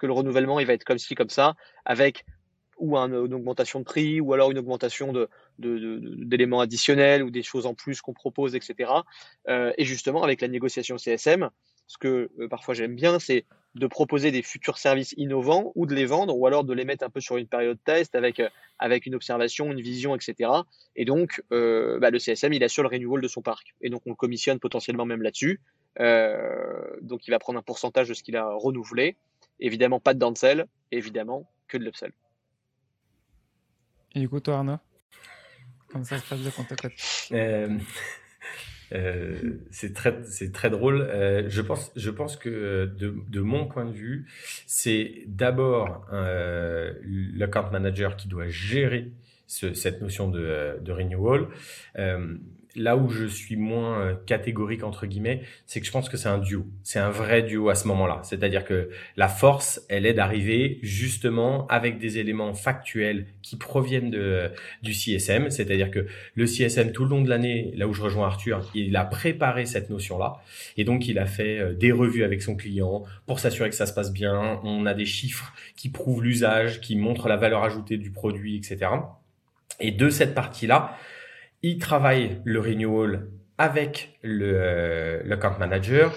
[0.02, 1.54] que le renouvellement, il va être comme ci, comme ça,
[1.86, 2.26] avec
[2.82, 7.68] ou une augmentation de prix, ou alors une augmentation de, d'éléments additionnels ou des choses
[7.68, 8.92] en plus qu'on propose, etc.
[9.48, 11.52] Euh, et justement, avec la négociation CSM,
[11.86, 15.94] ce que euh, parfois j'aime bien, c'est de proposer des futurs services innovants ou de
[15.94, 18.50] les vendre, ou alors de les mettre un peu sur une période test avec, euh,
[18.80, 20.50] avec une observation, une vision, etc.
[20.96, 23.76] Et donc, bah, le CSM, il assure le renewal de son parc.
[23.82, 25.62] Et donc, on le commissionne potentiellement même là-dessus.
[26.00, 29.18] donc, il va prendre un pourcentage de ce qu'il a renouvelé.
[29.60, 32.12] Évidemment, pas de downsell, évidemment, que de l'upsell.
[34.16, 34.78] Et du coup, toi, Arnaud
[35.88, 36.76] Comment ça se passe de côté?
[37.34, 37.78] Euh,
[38.94, 41.02] euh, c'est très, c'est très drôle.
[41.02, 44.26] Euh, je pense, je pense que de, de mon point de vue,
[44.68, 49.12] c'est d'abord euh, l'account manager qui doit gérer
[49.48, 51.48] ce, cette notion de, de renewal.
[52.78, 56.18] Euh, là où je suis moins euh, catégorique entre guillemets, c'est que je pense que
[56.18, 56.66] c'est un duo.
[56.84, 58.22] C'est un vrai duo à ce moment-là.
[58.24, 64.50] C'est-à-dire que la force, elle est d'arriver justement avec des éléments factuels qui proviennent de,
[64.82, 65.50] du CSM.
[65.50, 66.06] C'est-à-dire que
[66.36, 69.66] le CSM, tout le long de l'année, là où je rejoins Arthur, il a préparé
[69.66, 70.42] cette notion-là.
[70.78, 73.86] Et donc, il a fait euh, des revues avec son client pour s'assurer que ça
[73.86, 74.60] se passe bien.
[74.64, 78.92] On a des chiffres qui prouvent l'usage, qui montrent la valeur ajoutée du produit, etc.
[79.80, 80.96] Et de cette partie-là,
[81.64, 86.14] il travaille le renewal avec le, euh, le account manager.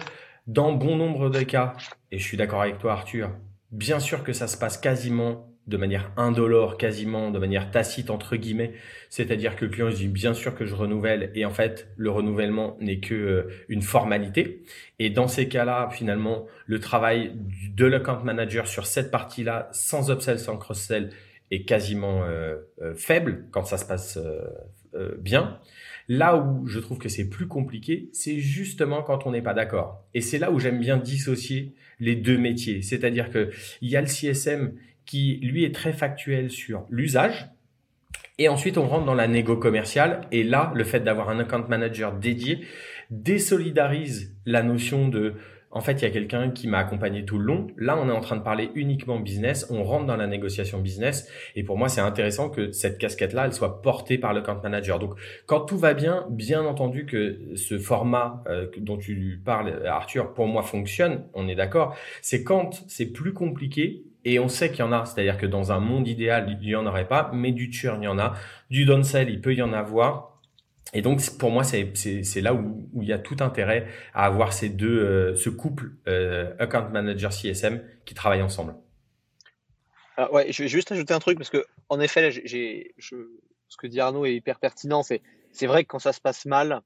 [0.47, 1.75] Dans bon nombre de cas,
[2.11, 3.31] et je suis d'accord avec toi Arthur,
[3.71, 8.37] bien sûr que ça se passe quasiment de manière indolore, quasiment de manière tacite entre
[8.37, 8.75] guillemets,
[9.09, 12.77] c'est-à-dire que le client dit bien sûr que je renouvelle et en fait le renouvellement
[12.81, 14.63] n'est que euh, une formalité.
[14.99, 17.33] Et dans ces cas-là, finalement, le travail
[17.75, 21.11] de l'account manager sur cette partie-là, sans upsell, sans cross-sell,
[21.51, 22.57] est quasiment euh,
[22.97, 24.19] faible quand ça se passe
[24.95, 25.59] euh, bien.
[26.09, 30.05] Là où je trouve que c'est plus compliqué, c'est justement quand on n'est pas d'accord.
[30.13, 32.83] Et c'est là où j'aime bien dissocier les deux métiers.
[32.83, 34.75] C'est-à-dire que il y a le CSM
[35.07, 37.51] qui, lui, est très factuel sur l'usage.
[38.39, 40.27] Et ensuite, on rentre dans la négo commerciale.
[40.33, 42.65] Et là, le fait d'avoir un account manager dédié
[43.11, 45.35] désolidarise la notion de
[45.75, 47.67] en fait, il y a quelqu'un qui m'a accompagné tout le long.
[47.77, 49.67] Là, on est en train de parler uniquement business.
[49.71, 51.29] On rentre dans la négociation business.
[51.57, 55.01] Et pour moi, c'est intéressant que cette casquette-là, elle soit portée par le account manager.
[55.01, 55.15] Donc,
[55.47, 60.47] quand tout va bien, bien entendu que ce format euh, dont tu parles, Arthur, pour
[60.47, 61.25] moi fonctionne.
[61.35, 61.97] On est d'accord.
[62.23, 65.73] C'est quand c'est plus compliqué et on sait qu'il y en a, c'est-à-dire que dans
[65.73, 68.35] un monde idéal, il n'y en aurait pas, mais du churn, il y en a.
[68.71, 70.34] Du downsell, il peut y en avoir.
[70.95, 74.69] Et donc, pour moi, c'est là où, il y a tout intérêt à avoir ces
[74.69, 78.77] deux, euh, ce couple euh, account manager CSM qui travaillent ensemble.
[80.17, 84.01] Ah ouais, je vais juste ajouter un truc parce que, en effet, ce que dit
[84.01, 85.03] Arnaud est hyper pertinent.
[85.03, 85.21] C'est,
[85.67, 86.81] vrai que quand ça se passe mal,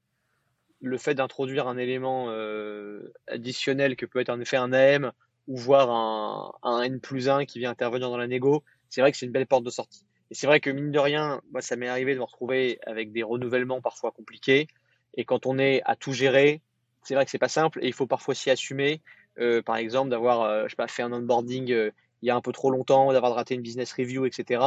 [0.81, 5.11] le fait d'introduire un élément euh, additionnel que peut être en effet un AM
[5.47, 9.11] ou voir un, un N plus 1 qui vient intervenir dans la négo, c'est vrai
[9.11, 10.05] que c'est une belle porte de sortie.
[10.31, 13.11] Et c'est vrai que mine de rien, moi, ça m'est arrivé de me retrouver avec
[13.11, 14.67] des renouvellements parfois compliqués.
[15.15, 16.61] Et quand on est à tout gérer,
[17.03, 19.01] c'est vrai que c'est pas simple et il faut parfois s'y assumer.
[19.39, 22.35] Euh, par exemple, d'avoir, euh, je sais pas, fait un onboarding euh, il y a
[22.35, 24.61] un peu trop longtemps, d'avoir raté une business review, etc.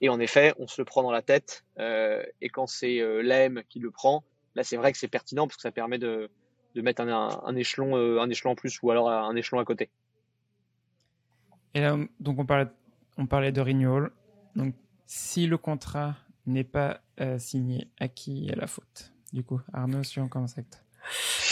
[0.00, 1.64] Et en effet, on se le prend dans la tête.
[1.76, 4.22] Et quand c'est l'AM qui le prend,
[4.54, 6.30] là, c'est vrai que c'est pertinent parce que ça permet de,
[6.76, 9.90] mettre un, un échelon, un échelon en plus ou alors un échelon à côté.
[11.74, 12.68] Et là, donc on parlait,
[13.18, 14.12] on parlait de renewal.
[14.54, 14.76] Donc
[15.12, 19.12] si le contrat n'est pas euh, signé, à qui est la faute?
[19.34, 20.66] Du coup, Arnaud, si on commence avec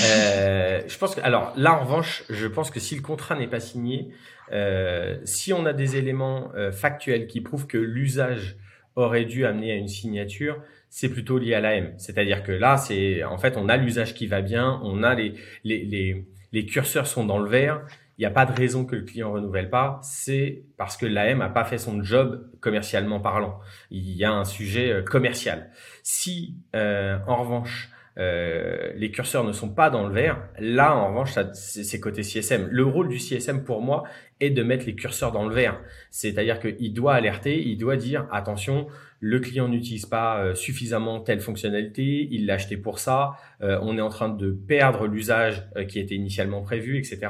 [0.01, 3.49] euh, je pense que, alors là en revanche, je pense que si le contrat n'est
[3.49, 4.11] pas signé,
[4.53, 8.57] euh, si on a des éléments euh, factuels qui prouvent que l'usage
[8.95, 11.93] aurait dû amener à une signature, c'est plutôt lié à l'AM.
[11.99, 15.35] C'est-à-dire que là, c'est en fait, on a l'usage qui va bien, on a les,
[15.65, 17.83] les, les, les curseurs sont dans le vert
[18.21, 21.39] il n'y a pas de raison que le client renouvelle pas, c'est parce que l'AM
[21.39, 23.61] n'a pas fait son job commercialement parlant.
[23.91, 25.71] Il y a un sujet euh, commercial.
[26.03, 31.09] Si, euh, en revanche, euh, les curseurs ne sont pas dans le vert, là, en
[31.09, 32.69] revanche, c'est côté CSM.
[32.71, 34.05] Le rôle du CSM, pour moi,
[34.41, 35.81] est de mettre les curseurs dans le vert.
[36.11, 38.87] C'est-à-dire qu'il doit alerter, il doit dire, attention,
[39.21, 43.97] le client n'utilise pas euh, suffisamment telle fonctionnalité, il l'a acheté pour ça, euh, on
[43.99, 47.21] est en train de perdre l'usage euh, qui était initialement prévu, etc.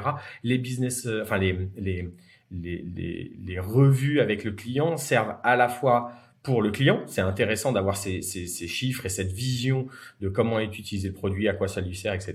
[0.43, 2.09] Les business, enfin les, les,
[2.51, 6.13] les, les, revues avec le client servent à la fois
[6.43, 7.01] pour le client.
[7.05, 9.87] C'est intéressant d'avoir ces, chiffres et cette vision
[10.21, 12.33] de comment est utilisé le produit, à quoi ça lui sert, etc.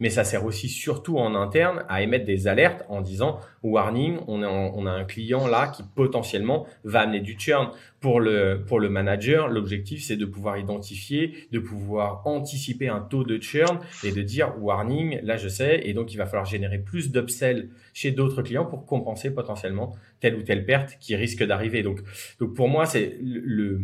[0.00, 4.42] Mais ça sert aussi surtout en interne à émettre des alertes en disant warning, on,
[4.42, 8.88] on a un client là qui potentiellement va amener du churn pour le, pour le
[8.88, 14.22] manager, l'objectif, c'est de pouvoir identifier, de pouvoir anticiper un taux de churn et de
[14.22, 18.42] dire warning, là je sais, et donc il va falloir générer plus d'upsell chez d'autres
[18.42, 21.82] clients pour compenser potentiellement telle ou telle perte qui risque d'arriver.
[21.82, 22.00] Donc,
[22.40, 23.82] donc pour moi, c'est le,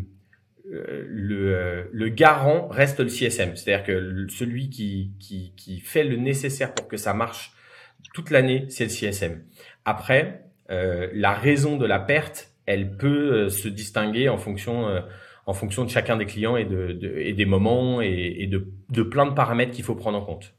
[0.66, 6.74] le, le garant reste le CSM, c'est-à-dire que celui qui, qui, qui fait le nécessaire
[6.74, 7.52] pour que ça marche
[8.12, 9.42] toute l'année, c'est le CSM.
[9.84, 15.00] Après, euh, la raison de la perte, elle peut euh, se distinguer en fonction, euh,
[15.46, 19.02] en fonction de chacun des clients et, de, et des moments et, et de, de,
[19.02, 20.54] plein de paramètres qu'il faut prendre en compte.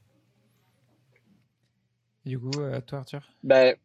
[2.25, 3.21] Du coup, à toi Arthur?
[3.43, 3.75] Ben,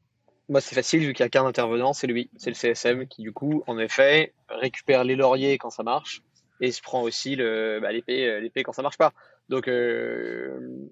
[0.50, 3.22] Moi c'est facile vu qu'il n'y a qu'un intervenant, c'est lui, c'est le CSM qui
[3.22, 6.22] du coup en effet récupère les lauriers quand ça marche
[6.60, 9.12] et se prend aussi le bah, l'épée l'épée quand ça marche pas.
[9.48, 10.90] Donc euh,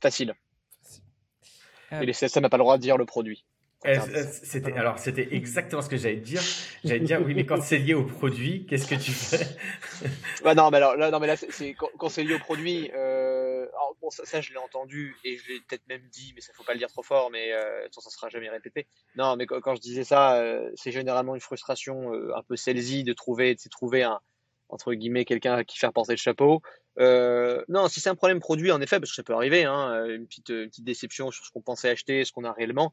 [0.00, 0.34] facile.
[2.00, 3.44] Et le CSM n'a pas le droit de dire le produit.
[4.24, 6.40] C'était alors c'était exactement ce que j'allais dire.
[6.84, 9.44] J'allais dire oui mais quand c'est lié au produit, qu'est-ce que tu fais?
[10.44, 12.90] Bah non mais alors là non mais là c'est quand, c'est lié au produit.
[12.94, 13.41] Euh,
[14.00, 16.72] bon ça, je l'ai entendu et je l'ai peut-être même dit mais ça faut pas
[16.72, 18.86] le dire trop fort mais euh, ça, ça sera jamais répété.
[19.16, 23.04] Non mais quand, je disais ça euh, c'est généralement une frustration euh, un peu salesy
[23.04, 24.20] de trouver de trouver un
[24.68, 26.62] entre guillemets quelqu'un à qui faire porter le chapeau.
[26.98, 30.04] Euh, non, si c'est un problème produit, en effet, parce que ça peut arriver, hein,
[30.06, 32.92] une, petite, une petite déception sur ce qu'on pensait acheter, ce qu'on a réellement,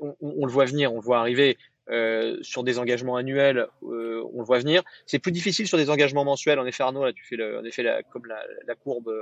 [0.00, 1.58] on, on, le voit venir, on le voit arriver.
[1.90, 4.82] Euh, sur des engagements annuels, euh, on le voit venir.
[5.04, 6.58] C'est plus difficile sur des engagements mensuels.
[6.58, 9.12] En effet, Arnaud, là, tu fais le, en effet la, comme la, la courbe,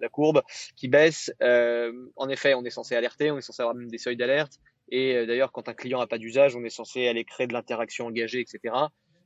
[0.00, 0.42] la, courbe
[0.76, 1.32] qui baisse.
[1.42, 4.60] Euh, en effet, on est censé alerter, on est censé avoir même des seuils d'alerte.
[4.90, 7.52] Et euh, d'ailleurs, quand un client n'a pas d'usage, on est censé aller créer de
[7.52, 8.74] l'interaction engagée, etc.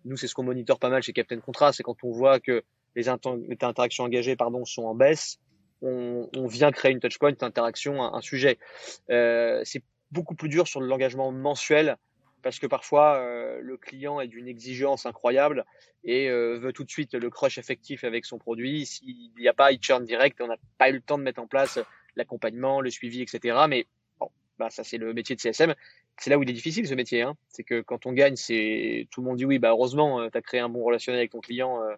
[0.07, 2.63] Nous, c'est ce qu'on monitore pas mal chez Captain Contrast, c'est quand on voit que
[2.97, 5.39] les, interactions engagées pardon, sont en baisse,
[5.83, 8.59] on, on vient créer une touchpoint, une interaction, un, un sujet.
[9.11, 11.97] Euh, c'est beaucoup plus dur sur l'engagement mensuel
[12.43, 15.65] parce que parfois euh, le client est d'une exigence incroyable
[16.05, 18.87] et euh, veut tout de suite le crush effectif avec son produit.
[18.87, 21.41] S'il n'y a pas, il churn direct on n'a pas eu le temps de mettre
[21.41, 21.79] en place
[22.17, 23.59] l'accompagnement, le suivi, etc.
[23.69, 23.87] Mais
[24.21, 25.75] bon, bah, ça c'est le métier de CSM.
[26.19, 27.23] C'est là où il est difficile ce métier.
[27.23, 27.37] Hein.
[27.49, 30.37] C'est que quand on gagne, c'est tout le monde dit oui, bah heureusement, euh, tu
[30.37, 31.95] as créé un bon relationnel avec ton client, euh,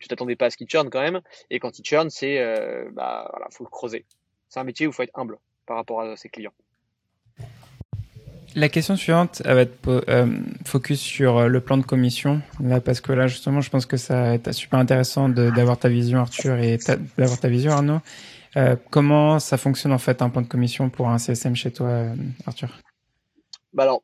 [0.00, 1.20] tu t'attendais pas à ce qu'il churn quand même.
[1.48, 4.04] Et quand il churn, c'est euh, bah voilà, faut le creuser.
[4.48, 6.52] C'est un métier où il faut être humble par rapport à ses clients.
[8.54, 10.26] La question suivante, elle va être euh,
[10.66, 13.96] focus sur euh, le plan de commission, là, parce que là, justement, je pense que
[13.96, 16.78] ça va être super intéressant d'avoir ta vision, Arthur, et
[17.16, 18.00] d'avoir ta vision, Arnaud.
[18.56, 21.86] Euh, comment ça fonctionne, en fait, un plan de commission pour un CSM chez toi,
[21.86, 22.14] euh,
[22.46, 22.68] Arthur?
[23.72, 24.02] Bah alors,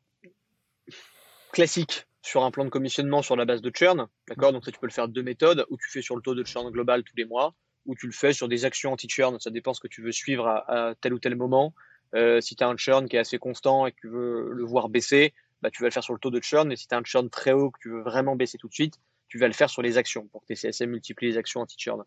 [1.53, 4.53] classique sur un plan de commissionnement sur la base de churn, d'accord?
[4.55, 6.45] Donc, tu peux le faire de deux méthodes, ou tu fais sur le taux de
[6.45, 9.75] churn global tous les mois, ou tu le fais sur des actions anti-churn, ça dépend
[9.75, 11.75] ce que tu veux suivre à tel ou tel moment.
[12.15, 14.65] Euh, si tu as un churn qui est assez constant et que tu veux le
[14.65, 16.69] voir baisser, bah, tu vas le faire sur le taux de churn.
[16.69, 18.75] Mais si tu as un churn très haut que tu veux vraiment baisser tout de
[18.75, 18.95] suite,
[19.29, 22.03] tu vas le faire sur les actions pour que tes CSM multiplient les actions anti-churn.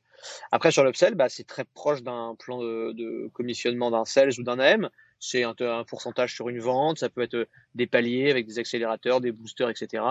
[0.51, 4.59] Après, sur l'upsell, bah, c'est très proche d'un plan de, commissionnement d'un sales ou d'un
[4.59, 4.89] AM.
[5.19, 5.53] C'est un,
[5.87, 10.03] pourcentage sur une vente, ça peut être des paliers avec des accélérateurs, des boosters, etc.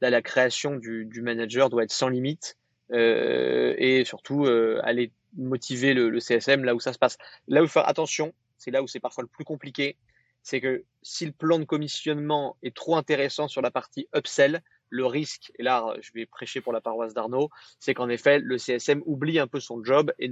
[0.00, 2.56] Là, la création du, du manager doit être sans limite
[2.90, 7.18] euh, et surtout euh, aller motiver le, le, CSM là où ça se passe.
[7.46, 9.96] Là où il faire attention, c'est là où c'est parfois le plus compliqué,
[10.42, 15.06] c'est que si le plan de commissionnement est trop intéressant sur la partie upsell, le
[15.06, 19.02] risque, et là je vais prêcher pour la paroisse d'Arnaud, c'est qu'en effet le CSM
[19.06, 20.28] oublie un peu son job et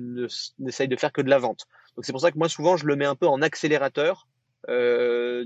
[0.58, 1.66] n'essaye de faire que de la vente.
[1.96, 4.28] Donc c'est pour ça que moi souvent je le mets un peu en accélérateur
[4.68, 5.44] euh,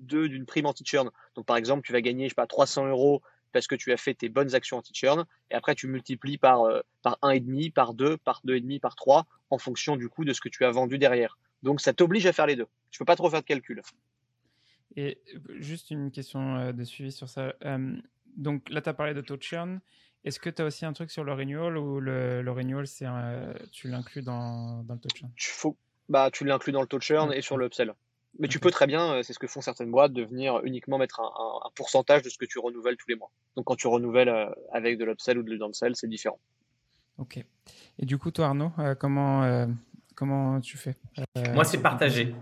[0.00, 1.10] d'une prime anti-churn.
[1.36, 3.22] Donc par exemple tu vas gagner je sais pas 300 euros
[3.52, 6.80] parce que tu as fait tes bonnes actions anti-churn et après tu multiplies par euh,
[7.02, 10.08] par un et demi, par deux, par deux et demi, par trois en fonction du
[10.08, 11.38] coup de ce que tu as vendu derrière.
[11.66, 12.68] Donc ça t'oblige à faire les deux.
[12.92, 13.82] Tu peux pas trop faire de calcul.
[14.94, 15.18] Et
[15.58, 17.52] juste une question euh, de suivi sur ça.
[17.64, 17.96] Euh,
[18.36, 19.80] donc là, tu as parlé de taux de churn.
[20.24, 23.06] Est-ce que tu as aussi un truc sur le renewal ou le, le renewal, c'est
[23.72, 25.76] tu l'inclus dans, dans, le taux de churn faut,
[26.08, 27.92] bah, Tu l'inclus dans le taux de churn et sur le upsell.
[28.38, 31.20] Mais tu peux très bien, c'est ce que font certaines boîtes, de venir uniquement mettre
[31.20, 33.30] un, un, pourcentage de ce que tu renouvelles tous les mois.
[33.56, 36.38] Donc quand tu renouvelles avec de l'upsell ou de l'downsell, c'est différent.
[37.18, 37.42] Ok.
[37.98, 39.66] Et du coup, toi Arnaud, comment
[40.16, 40.96] Comment tu fais?
[41.54, 42.34] Moi, c'est partagé.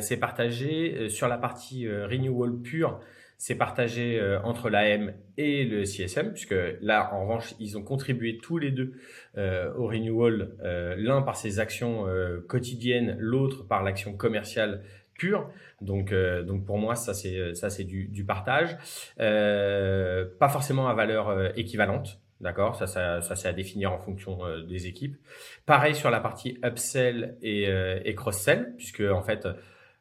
[0.00, 3.00] C'est partagé sur la partie renewal pure
[3.38, 8.38] c'est partagé euh, entre l'AM et le CSM, puisque là, en revanche, ils ont contribué
[8.38, 8.94] tous les deux
[9.36, 12.06] euh, au renewal, euh, l'un par ses actions
[12.48, 14.82] quotidiennes, l'autre par l'action commerciale
[15.14, 15.50] pure.
[15.80, 18.76] Donc, donc pour moi, ça c'est ça c'est du, du, partage,
[19.16, 22.20] pas forcément à valeur équivalente.
[22.40, 25.16] D'accord, ça, ça, ça c'est à définir en fonction des équipes.
[25.64, 27.64] Pareil sur la partie upsell et,
[28.04, 29.48] et cross-sell, puisque en fait,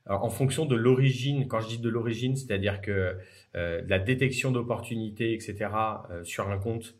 [0.08, 3.17] en fonction de l'origine, quand je dis de l'origine, c'est-à-dire que
[3.56, 5.69] euh, la détection d'opportunités, etc.,
[6.12, 6.95] euh, sur un compte,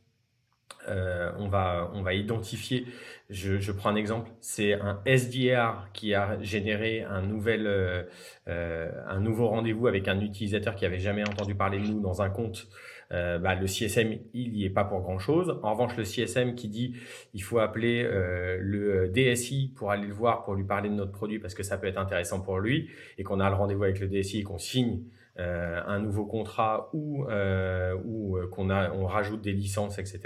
[0.88, 2.86] euh, on, va, on va identifier,
[3.30, 9.20] je, je prends un exemple, c'est un SDR qui a généré un, nouvel, euh, un
[9.20, 12.68] nouveau rendez-vous avec un utilisateur qui avait jamais entendu parler de nous dans un compte.
[13.12, 15.60] Euh, bah, le CSM, il n'y est pas pour grand-chose.
[15.64, 16.96] En revanche, le CSM qui dit
[17.34, 21.12] il faut appeler euh, le DSI pour aller le voir, pour lui parler de notre
[21.12, 24.00] produit parce que ça peut être intéressant pour lui, et qu'on a le rendez-vous avec
[24.00, 25.02] le DSI et qu'on signe
[25.38, 30.22] euh, un nouveau contrat ou, euh, ou qu'on a, on rajoute des licences, etc.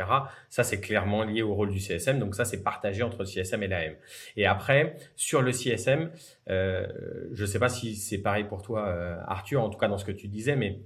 [0.50, 2.20] Ça, c'est clairement lié au rôle du CSM.
[2.20, 3.94] Donc ça, c'est partagé entre le CSM et l'AM.
[4.38, 6.12] Et après, sur le CSM,
[6.50, 6.88] euh,
[7.32, 8.88] je ne sais pas si c'est pareil pour toi,
[9.28, 10.80] Arthur, en tout cas dans ce que tu disais, mais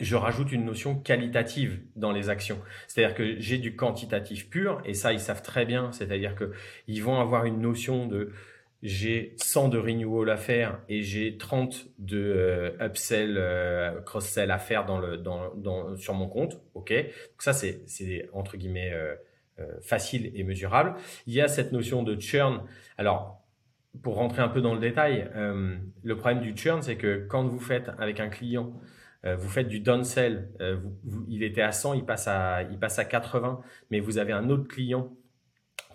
[0.00, 2.58] je rajoute une notion qualitative dans les actions.
[2.86, 5.92] C'est-à-dire que j'ai du quantitatif pur, et ça, ils savent très bien.
[5.92, 6.52] C'est-à-dire que
[6.86, 8.32] ils vont avoir une notion de
[8.82, 14.58] j'ai 100 de renewal à faire et j'ai 30 de euh, upsell, euh, cross-sell à
[14.58, 16.60] faire dans le, dans, dans, sur mon compte.
[16.74, 16.92] OK.
[16.92, 17.06] Donc
[17.38, 19.14] ça, c'est, c'est entre guillemets euh,
[19.82, 20.94] facile et mesurable.
[21.28, 22.62] Il y a cette notion de churn.
[22.98, 23.40] Alors,
[24.02, 27.60] pour rentrer un peu dans le détail, le problème du churn, c'est que quand vous
[27.60, 28.72] faites avec un client
[29.24, 30.78] euh, vous faites du downsell, euh,
[31.28, 34.50] il était à 100, il passe à, il passe à 80, mais vous avez un
[34.50, 35.12] autre client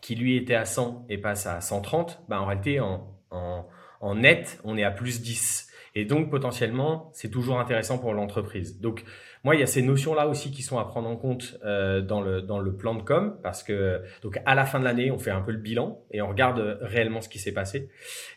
[0.02, 3.68] qui lui était à 100 et passe à 130, bah en réalité, en, en,
[4.00, 5.66] en net, on est à plus 10.
[5.96, 8.80] Et donc, potentiellement, c'est toujours intéressant pour l'entreprise.
[8.80, 9.04] Donc,
[9.44, 12.22] moi, il y a ces notions-là aussi qui sont à prendre en compte euh, dans,
[12.22, 15.18] le, dans le plan de com, parce que donc à la fin de l'année, on
[15.18, 17.90] fait un peu le bilan et on regarde réellement ce qui s'est passé.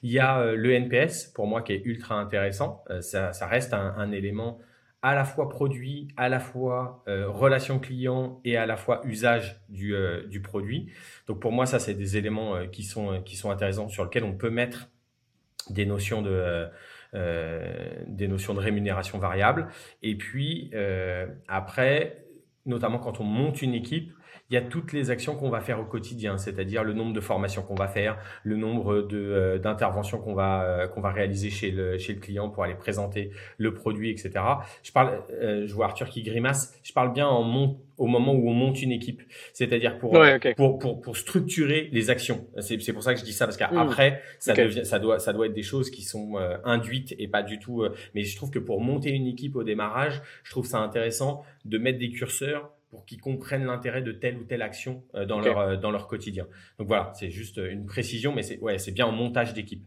[0.02, 2.82] Il y a le NPS, pour moi, qui est ultra intéressant.
[3.00, 4.58] ça, ça reste un, un élément
[5.02, 9.60] à la fois produit, à la fois euh, relation client et à la fois usage
[9.68, 10.92] du, euh, du produit.
[11.26, 14.24] Donc pour moi, ça, c'est des éléments euh, qui, sont, qui sont intéressants sur lesquels
[14.24, 14.90] on peut mettre
[15.70, 16.68] des notions de,
[17.12, 19.68] des notions de rémunération variable.
[20.02, 20.72] Et puis
[21.46, 22.24] après,
[22.66, 24.10] notamment quand on monte une équipe,
[24.50, 27.20] il y a toutes les actions qu'on va faire au quotidien, c'est-à-dire le nombre de
[27.20, 31.50] formations qu'on va faire, le nombre de euh, d'interventions qu'on va euh, qu'on va réaliser
[31.50, 34.32] chez le chez le client pour aller présenter le produit, etc.
[34.82, 36.74] Je parle, euh, je vois Arthur qui grimace.
[36.82, 37.40] Je parle bien en
[37.96, 40.18] au moment où on monte une équipe, c'est-à-dire pour,
[40.56, 42.46] pour, pour pour structurer les actions.
[42.58, 44.16] C'est c'est pour ça que je dis ça parce qu'après mmh.
[44.40, 47.58] ça devient ça doit ça doit être des choses qui sont induites et pas du
[47.58, 47.84] tout.
[48.14, 51.78] mais je trouve que pour monter une équipe au démarrage, je trouve ça intéressant de
[51.78, 55.58] mettre des curseurs pour qu'ils comprennent l'intérêt de telle ou telle action euh, dans, leur,
[55.58, 56.46] euh, dans leur quotidien.
[56.78, 59.84] Donc voilà, c'est juste une précision, mais c'est ouais, bien en montage d'équipe.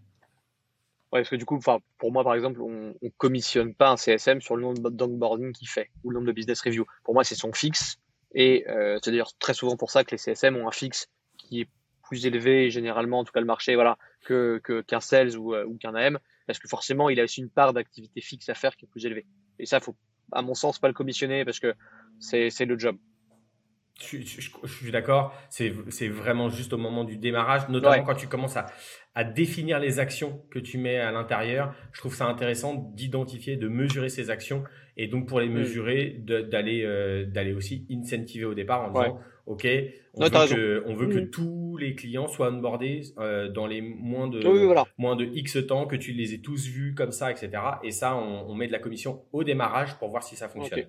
[1.11, 1.59] Ouais, parce que du coup,
[1.97, 5.67] pour moi, par exemple, on, ne commissionne pas un CSM sur le nombre d'onboarding qu'il
[5.67, 6.85] fait ou le nombre de business review.
[7.03, 7.97] Pour moi, c'est son fixe.
[8.33, 11.61] Et euh, c'est d'ailleurs très souvent pour ça que les CSM ont un fixe qui
[11.61, 11.69] est
[12.01, 15.93] plus élevé, généralement, en tout cas le marché, voilà, que qu'un sales ou, ou qu'un
[15.93, 18.87] AM, parce que forcément, il a aussi une part d'activité fixe à faire qui est
[18.87, 19.25] plus élevée.
[19.59, 19.95] Et ça, faut,
[20.31, 21.73] à mon sens, pas le commissionner parce que
[22.19, 22.97] c'est le job.
[23.99, 25.69] Je, suis d'accord, c'est
[26.07, 28.65] vraiment juste au moment du démarrage, notamment quand tu commences à,
[29.13, 31.75] à, définir les actions que tu mets à l'intérieur.
[31.91, 34.63] Je trouve ça intéressant d'identifier, de mesurer ces actions
[34.97, 35.53] et donc pour les mm.
[35.53, 39.67] mesurer, d'aller euh, d'aller aussi incentiver au départ en disant ok,
[40.15, 41.29] on veut, que, on veut que mm.
[41.29, 44.41] tous les clients soient onboardés euh, dans les moins de
[44.97, 47.51] moins de X temps, que tu les aies tous vus comme ça, etc.
[47.83, 50.85] Et ça, on, on met de la commission au démarrage pour voir si ça fonctionne.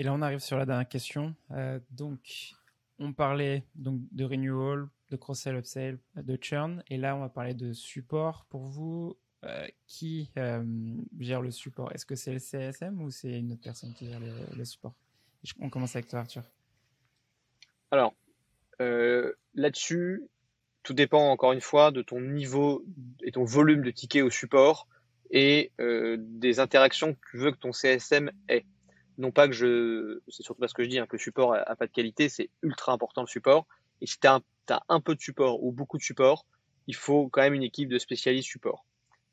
[0.00, 1.34] Et là, on arrive sur la dernière question.
[1.50, 2.54] Euh, donc,
[2.98, 6.82] on parlait donc de renewal, de cross-sell, upsell, de churn.
[6.88, 8.46] Et là, on va parler de support.
[8.48, 10.64] Pour vous, euh, qui euh,
[11.18, 11.92] gère le support?
[11.92, 14.94] Est-ce que c'est le CSM ou c'est une autre personne qui gère le, support?
[15.60, 16.44] On commence avec toi, Arthur.
[17.90, 18.14] Alors,
[19.52, 20.22] là-dessus,
[20.82, 22.86] tout dépend encore une fois de ton niveau
[23.22, 24.88] et ton volume de tickets au support
[25.30, 28.64] et des interactions que tu veux que ton CSM ait
[29.20, 31.76] non pas que je, c'est surtout parce que je dis hein, que le support a,
[31.76, 33.66] pas de qualité, c'est ultra important le support.
[34.00, 34.40] Et si tu as,
[34.88, 36.46] un peu de support ou beaucoup de support,
[36.86, 38.84] il faut quand même une équipe de spécialistes support.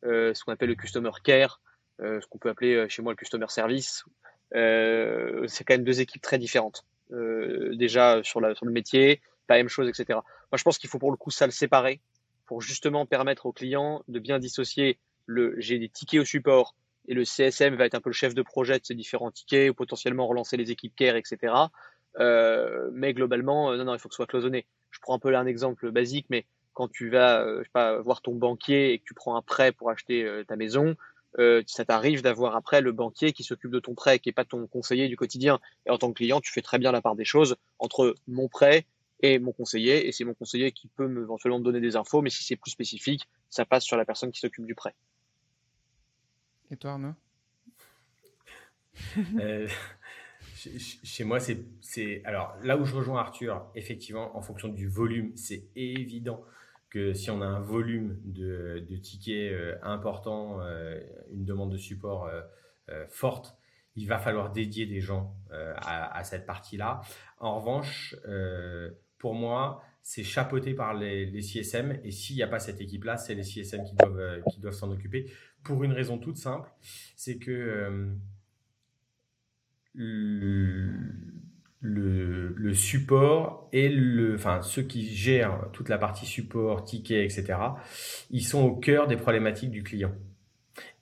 [0.04, 1.62] ce qu'on appelle le customer care,
[2.00, 4.04] ce qu'on peut appeler chez moi le customer service.
[4.52, 6.86] c'est quand même deux équipes très différentes.
[7.12, 10.20] déjà sur, la, sur le métier, pas la même chose, etc.
[10.52, 12.02] Moi, je pense qu'il faut pour le coup ça le séparer
[12.48, 16.76] pour justement permettre aux clients de bien dissocier le j'ai des tickets au support
[17.08, 19.70] et le CSM va être un peu le chef de projet de ces différents tickets
[19.70, 21.54] ou potentiellement relancer les équipes care, etc.
[22.20, 24.66] Euh, mais globalement, euh, non, non, il faut que ce soit cloisonné.
[24.92, 27.72] Je prends un peu là un exemple basique, mais quand tu vas, euh, je sais
[27.74, 30.96] pas, voir ton banquier et que tu prends un prêt pour acheter euh, ta maison,
[31.68, 34.66] ça t'arrive d'avoir après le banquier qui s'occupe de ton prêt, qui est pas ton
[34.66, 35.60] conseiller du quotidien.
[35.86, 38.48] Et en tant que client, tu fais très bien la part des choses entre mon
[38.48, 38.88] prêt
[39.22, 42.24] et mon conseiller, et c'est mon conseiller qui peut me, éventuellement me donner des infos,
[42.24, 44.96] mais si c'est plus spécifique, ça passe sur la personne qui s'occupe du prêt.
[46.72, 47.14] Et toi, Arnaud?
[49.40, 49.68] Euh,
[50.56, 52.22] Chez moi, c'est.
[52.26, 56.44] Alors, là où je rejoins Arthur, effectivement, en fonction du volume, c'est évident
[56.90, 61.00] que si on a un volume de, de tickets euh, important, euh,
[61.32, 62.30] une demande de support
[63.10, 63.56] forte,
[63.96, 67.02] il va falloir dédier des gens à, à, cette partie-là.
[67.38, 68.16] En revanche,
[69.18, 72.00] pour moi, c'est chapeauté par les, CSM.
[72.06, 74.74] Et s'il n'y a pas cette équipe-là, c'est les CSM qui doivent, euh, qui doivent
[74.74, 75.30] s'en occuper.
[75.64, 76.70] Pour une raison toute simple,
[77.18, 78.08] c'est que euh,
[79.94, 80.94] le,
[81.82, 87.60] le, support et le, enfin, ceux qui gèrent toute la partie support, tickets, etc.,
[88.30, 90.16] ils sont au cœur des problématiques du client.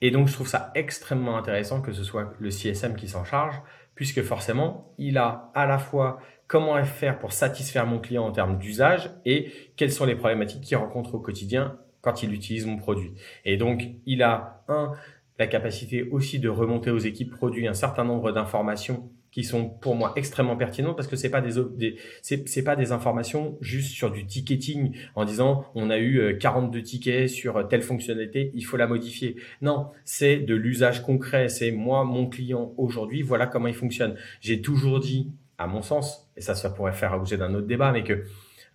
[0.02, 3.62] Et donc, je trouve ça extrêmement intéressant que ce soit le CSM qui s'en charge,
[3.94, 8.58] puisque forcément, il a à la fois comment faire pour satisfaire mon client en termes
[8.58, 13.14] d'usage et quelles sont les problématiques qu'il rencontre au quotidien quand il utilise mon produit.
[13.46, 14.92] Et donc, il a, un,
[15.40, 19.96] la capacité aussi de remonter aux équipes produits un certain nombre d'informations qui sont pour
[19.96, 24.26] moi extrêmement pertinentes parce que c'est pas des, c'est pas des informations juste sur du
[24.26, 28.88] ticketing en disant on a eu 42 euh, tickets sur telle fonctionnalité, il faut la
[28.88, 29.36] modifier.
[29.62, 34.16] Non, c'est de l'usage concret, c'est moi mon client aujourd'hui, voilà comment il fonctionne.
[34.40, 37.92] J'ai toujours dit à mon sens, et ça, ça pourrait faire l'objet d'un autre débat,
[37.92, 38.24] mais que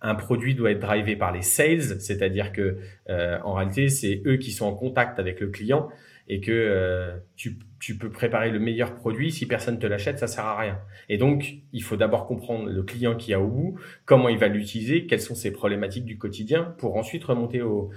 [0.01, 2.77] un produit doit être drivé par les sales, c'est-à-dire que
[3.09, 5.89] euh, en réalité, c'est eux qui sont en contact avec le client
[6.27, 10.27] et que euh, tu, tu, peux préparer le meilleur produit, si personne te l'achète, ça
[10.27, 10.79] sert à rien.
[11.09, 14.47] Et donc, il faut d'abord comprendre le client qui a au bout, comment il va
[14.47, 17.91] l'utiliser, quelles sont ses problématiques du quotidien, pour ensuite remonter aux,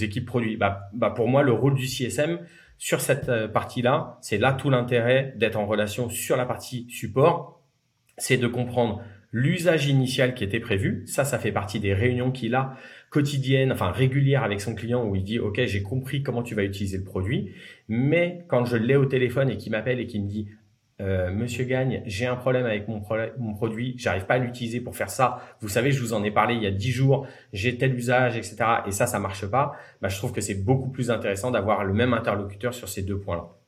[0.00, 0.56] équipes produits.
[0.56, 2.40] Bah, bah pour moi, le rôle du CSM
[2.78, 7.59] sur cette euh, partie-là, c'est là tout l'intérêt d'être en relation sur la partie support
[8.20, 9.02] c'est de comprendre
[9.32, 11.02] l'usage initial qui était prévu.
[11.06, 12.74] Ça, ça fait partie des réunions qu'il a
[13.10, 16.62] quotidiennes, enfin régulières avec son client où il dit, OK, j'ai compris comment tu vas
[16.62, 17.52] utiliser le produit.
[17.88, 20.48] Mais quand je l'ai au téléphone et qu'il m'appelle et qu'il me dit,
[21.00, 25.08] euh, Monsieur Gagne, j'ai un problème avec mon, produit, j'arrive pas à l'utiliser pour faire
[25.08, 25.40] ça.
[25.60, 28.36] Vous savez, je vous en ai parlé il y a dix jours, j'ai tel usage,
[28.36, 28.56] etc.
[28.86, 29.72] Et ça, ça marche pas.
[30.02, 33.18] Bah, je trouve que c'est beaucoup plus intéressant d'avoir le même interlocuteur sur ces deux
[33.18, 33.59] points-là.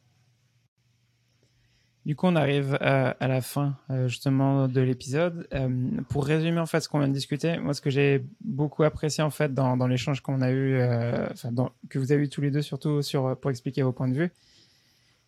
[2.05, 5.47] Du coup, on arrive à, la fin euh, justement de l'épisode.
[5.55, 5.69] Euh,
[6.09, 9.23] pour résumer en fait ce qu'on vient de discuter, moi ce que j'ai beaucoup apprécié
[9.23, 12.29] en fait dans, dans l'échange qu'on a eu, euh, enfin dans, que vous avez eu
[12.29, 14.33] tous les deux surtout sur pour expliquer vos points de vue.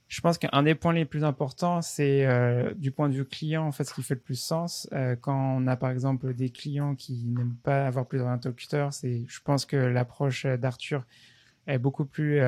[0.09, 2.27] Je pense qu'un des points les plus importants, c'est
[2.77, 4.89] du point de vue client en fait ce qui fait le plus sens.
[5.22, 9.41] quand on a par exemple des clients qui n'aiment pas avoir plusieurs interlocuteurs, c'est, je
[9.43, 11.05] pense que l'approche d'Arthur
[11.66, 12.41] est beaucoup plus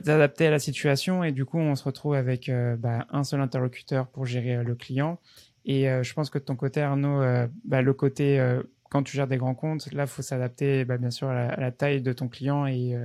[0.00, 3.40] d'adapter à la situation et du coup on se retrouve avec euh, bah, un seul
[3.40, 5.20] interlocuteur pour gérer euh, le client.
[5.64, 7.20] Et euh, je pense que de ton côté Arnaud
[7.64, 8.44] bah, le côté
[8.90, 12.02] quand tu gères des grands comptes là faut s'adapter bah, bien sûr à la, taille
[12.02, 12.96] de ton client et,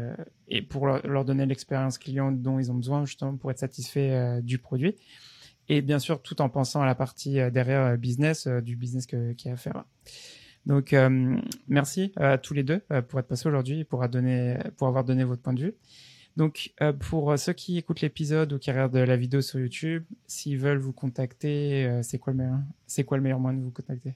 [0.48, 4.58] et pour leur, donner l'expérience client dont ils ont besoin justement pour être satisfait du
[4.58, 4.96] produit.
[5.70, 9.50] Et bien sûr tout en pensant à la partie derrière business du business qu'il y
[9.50, 9.84] a à faire.
[10.66, 10.96] Donc
[11.68, 15.62] merci à tous les deux pour être passés aujourd'hui pour avoir donné votre point de
[15.62, 15.76] vue
[16.38, 20.06] donc, euh, pour euh, ceux qui écoutent l'épisode ou qui regardent la vidéo sur YouTube,
[20.28, 23.64] s'ils veulent vous contacter, euh, c'est quoi le meilleur, c'est quoi le meilleur moyen de
[23.64, 24.14] vous contacter?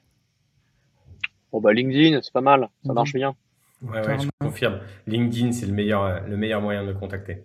[1.51, 3.35] Bon bah LinkedIn, c'est pas mal, ça marche bien.
[3.81, 4.81] Ouais, ouais, je confirme.
[5.07, 7.43] LinkedIn, c'est le meilleur, le meilleur moyen de contacter.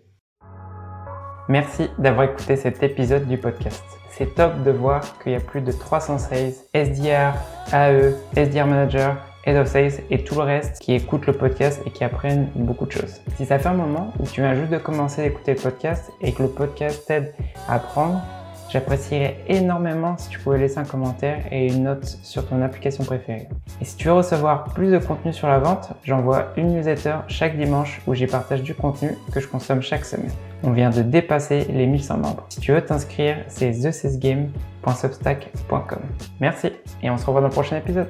[1.48, 3.82] Merci d'avoir écouté cet épisode du podcast.
[4.10, 7.32] C'est top de voir qu'il y a plus de 300 sales, SDR,
[7.72, 11.90] AE, SDR Manager Head of Sales et tout le reste qui écoutent le podcast et
[11.90, 13.20] qui apprennent beaucoup de choses.
[13.36, 16.10] Si ça fait un moment où tu viens juste de commencer à écouter le podcast
[16.20, 17.32] et que le podcast t'aide
[17.68, 18.20] à apprendre,
[18.68, 23.48] j'apprécierais énormément si tu pouvais laisser un commentaire et une note sur ton application préférée.
[23.80, 27.56] Et si tu veux recevoir plus de contenu sur la vente, j'envoie une newsletter chaque
[27.56, 30.32] dimanche où j'y partage du contenu que je consomme chaque semaine.
[30.64, 32.46] On vient de dépasser les 1100 membres.
[32.48, 36.00] Si tu veux t'inscrire, c'est thecesgame.substack.com.
[36.40, 36.72] Merci
[37.02, 38.08] et on se revoit dans le prochain épisode.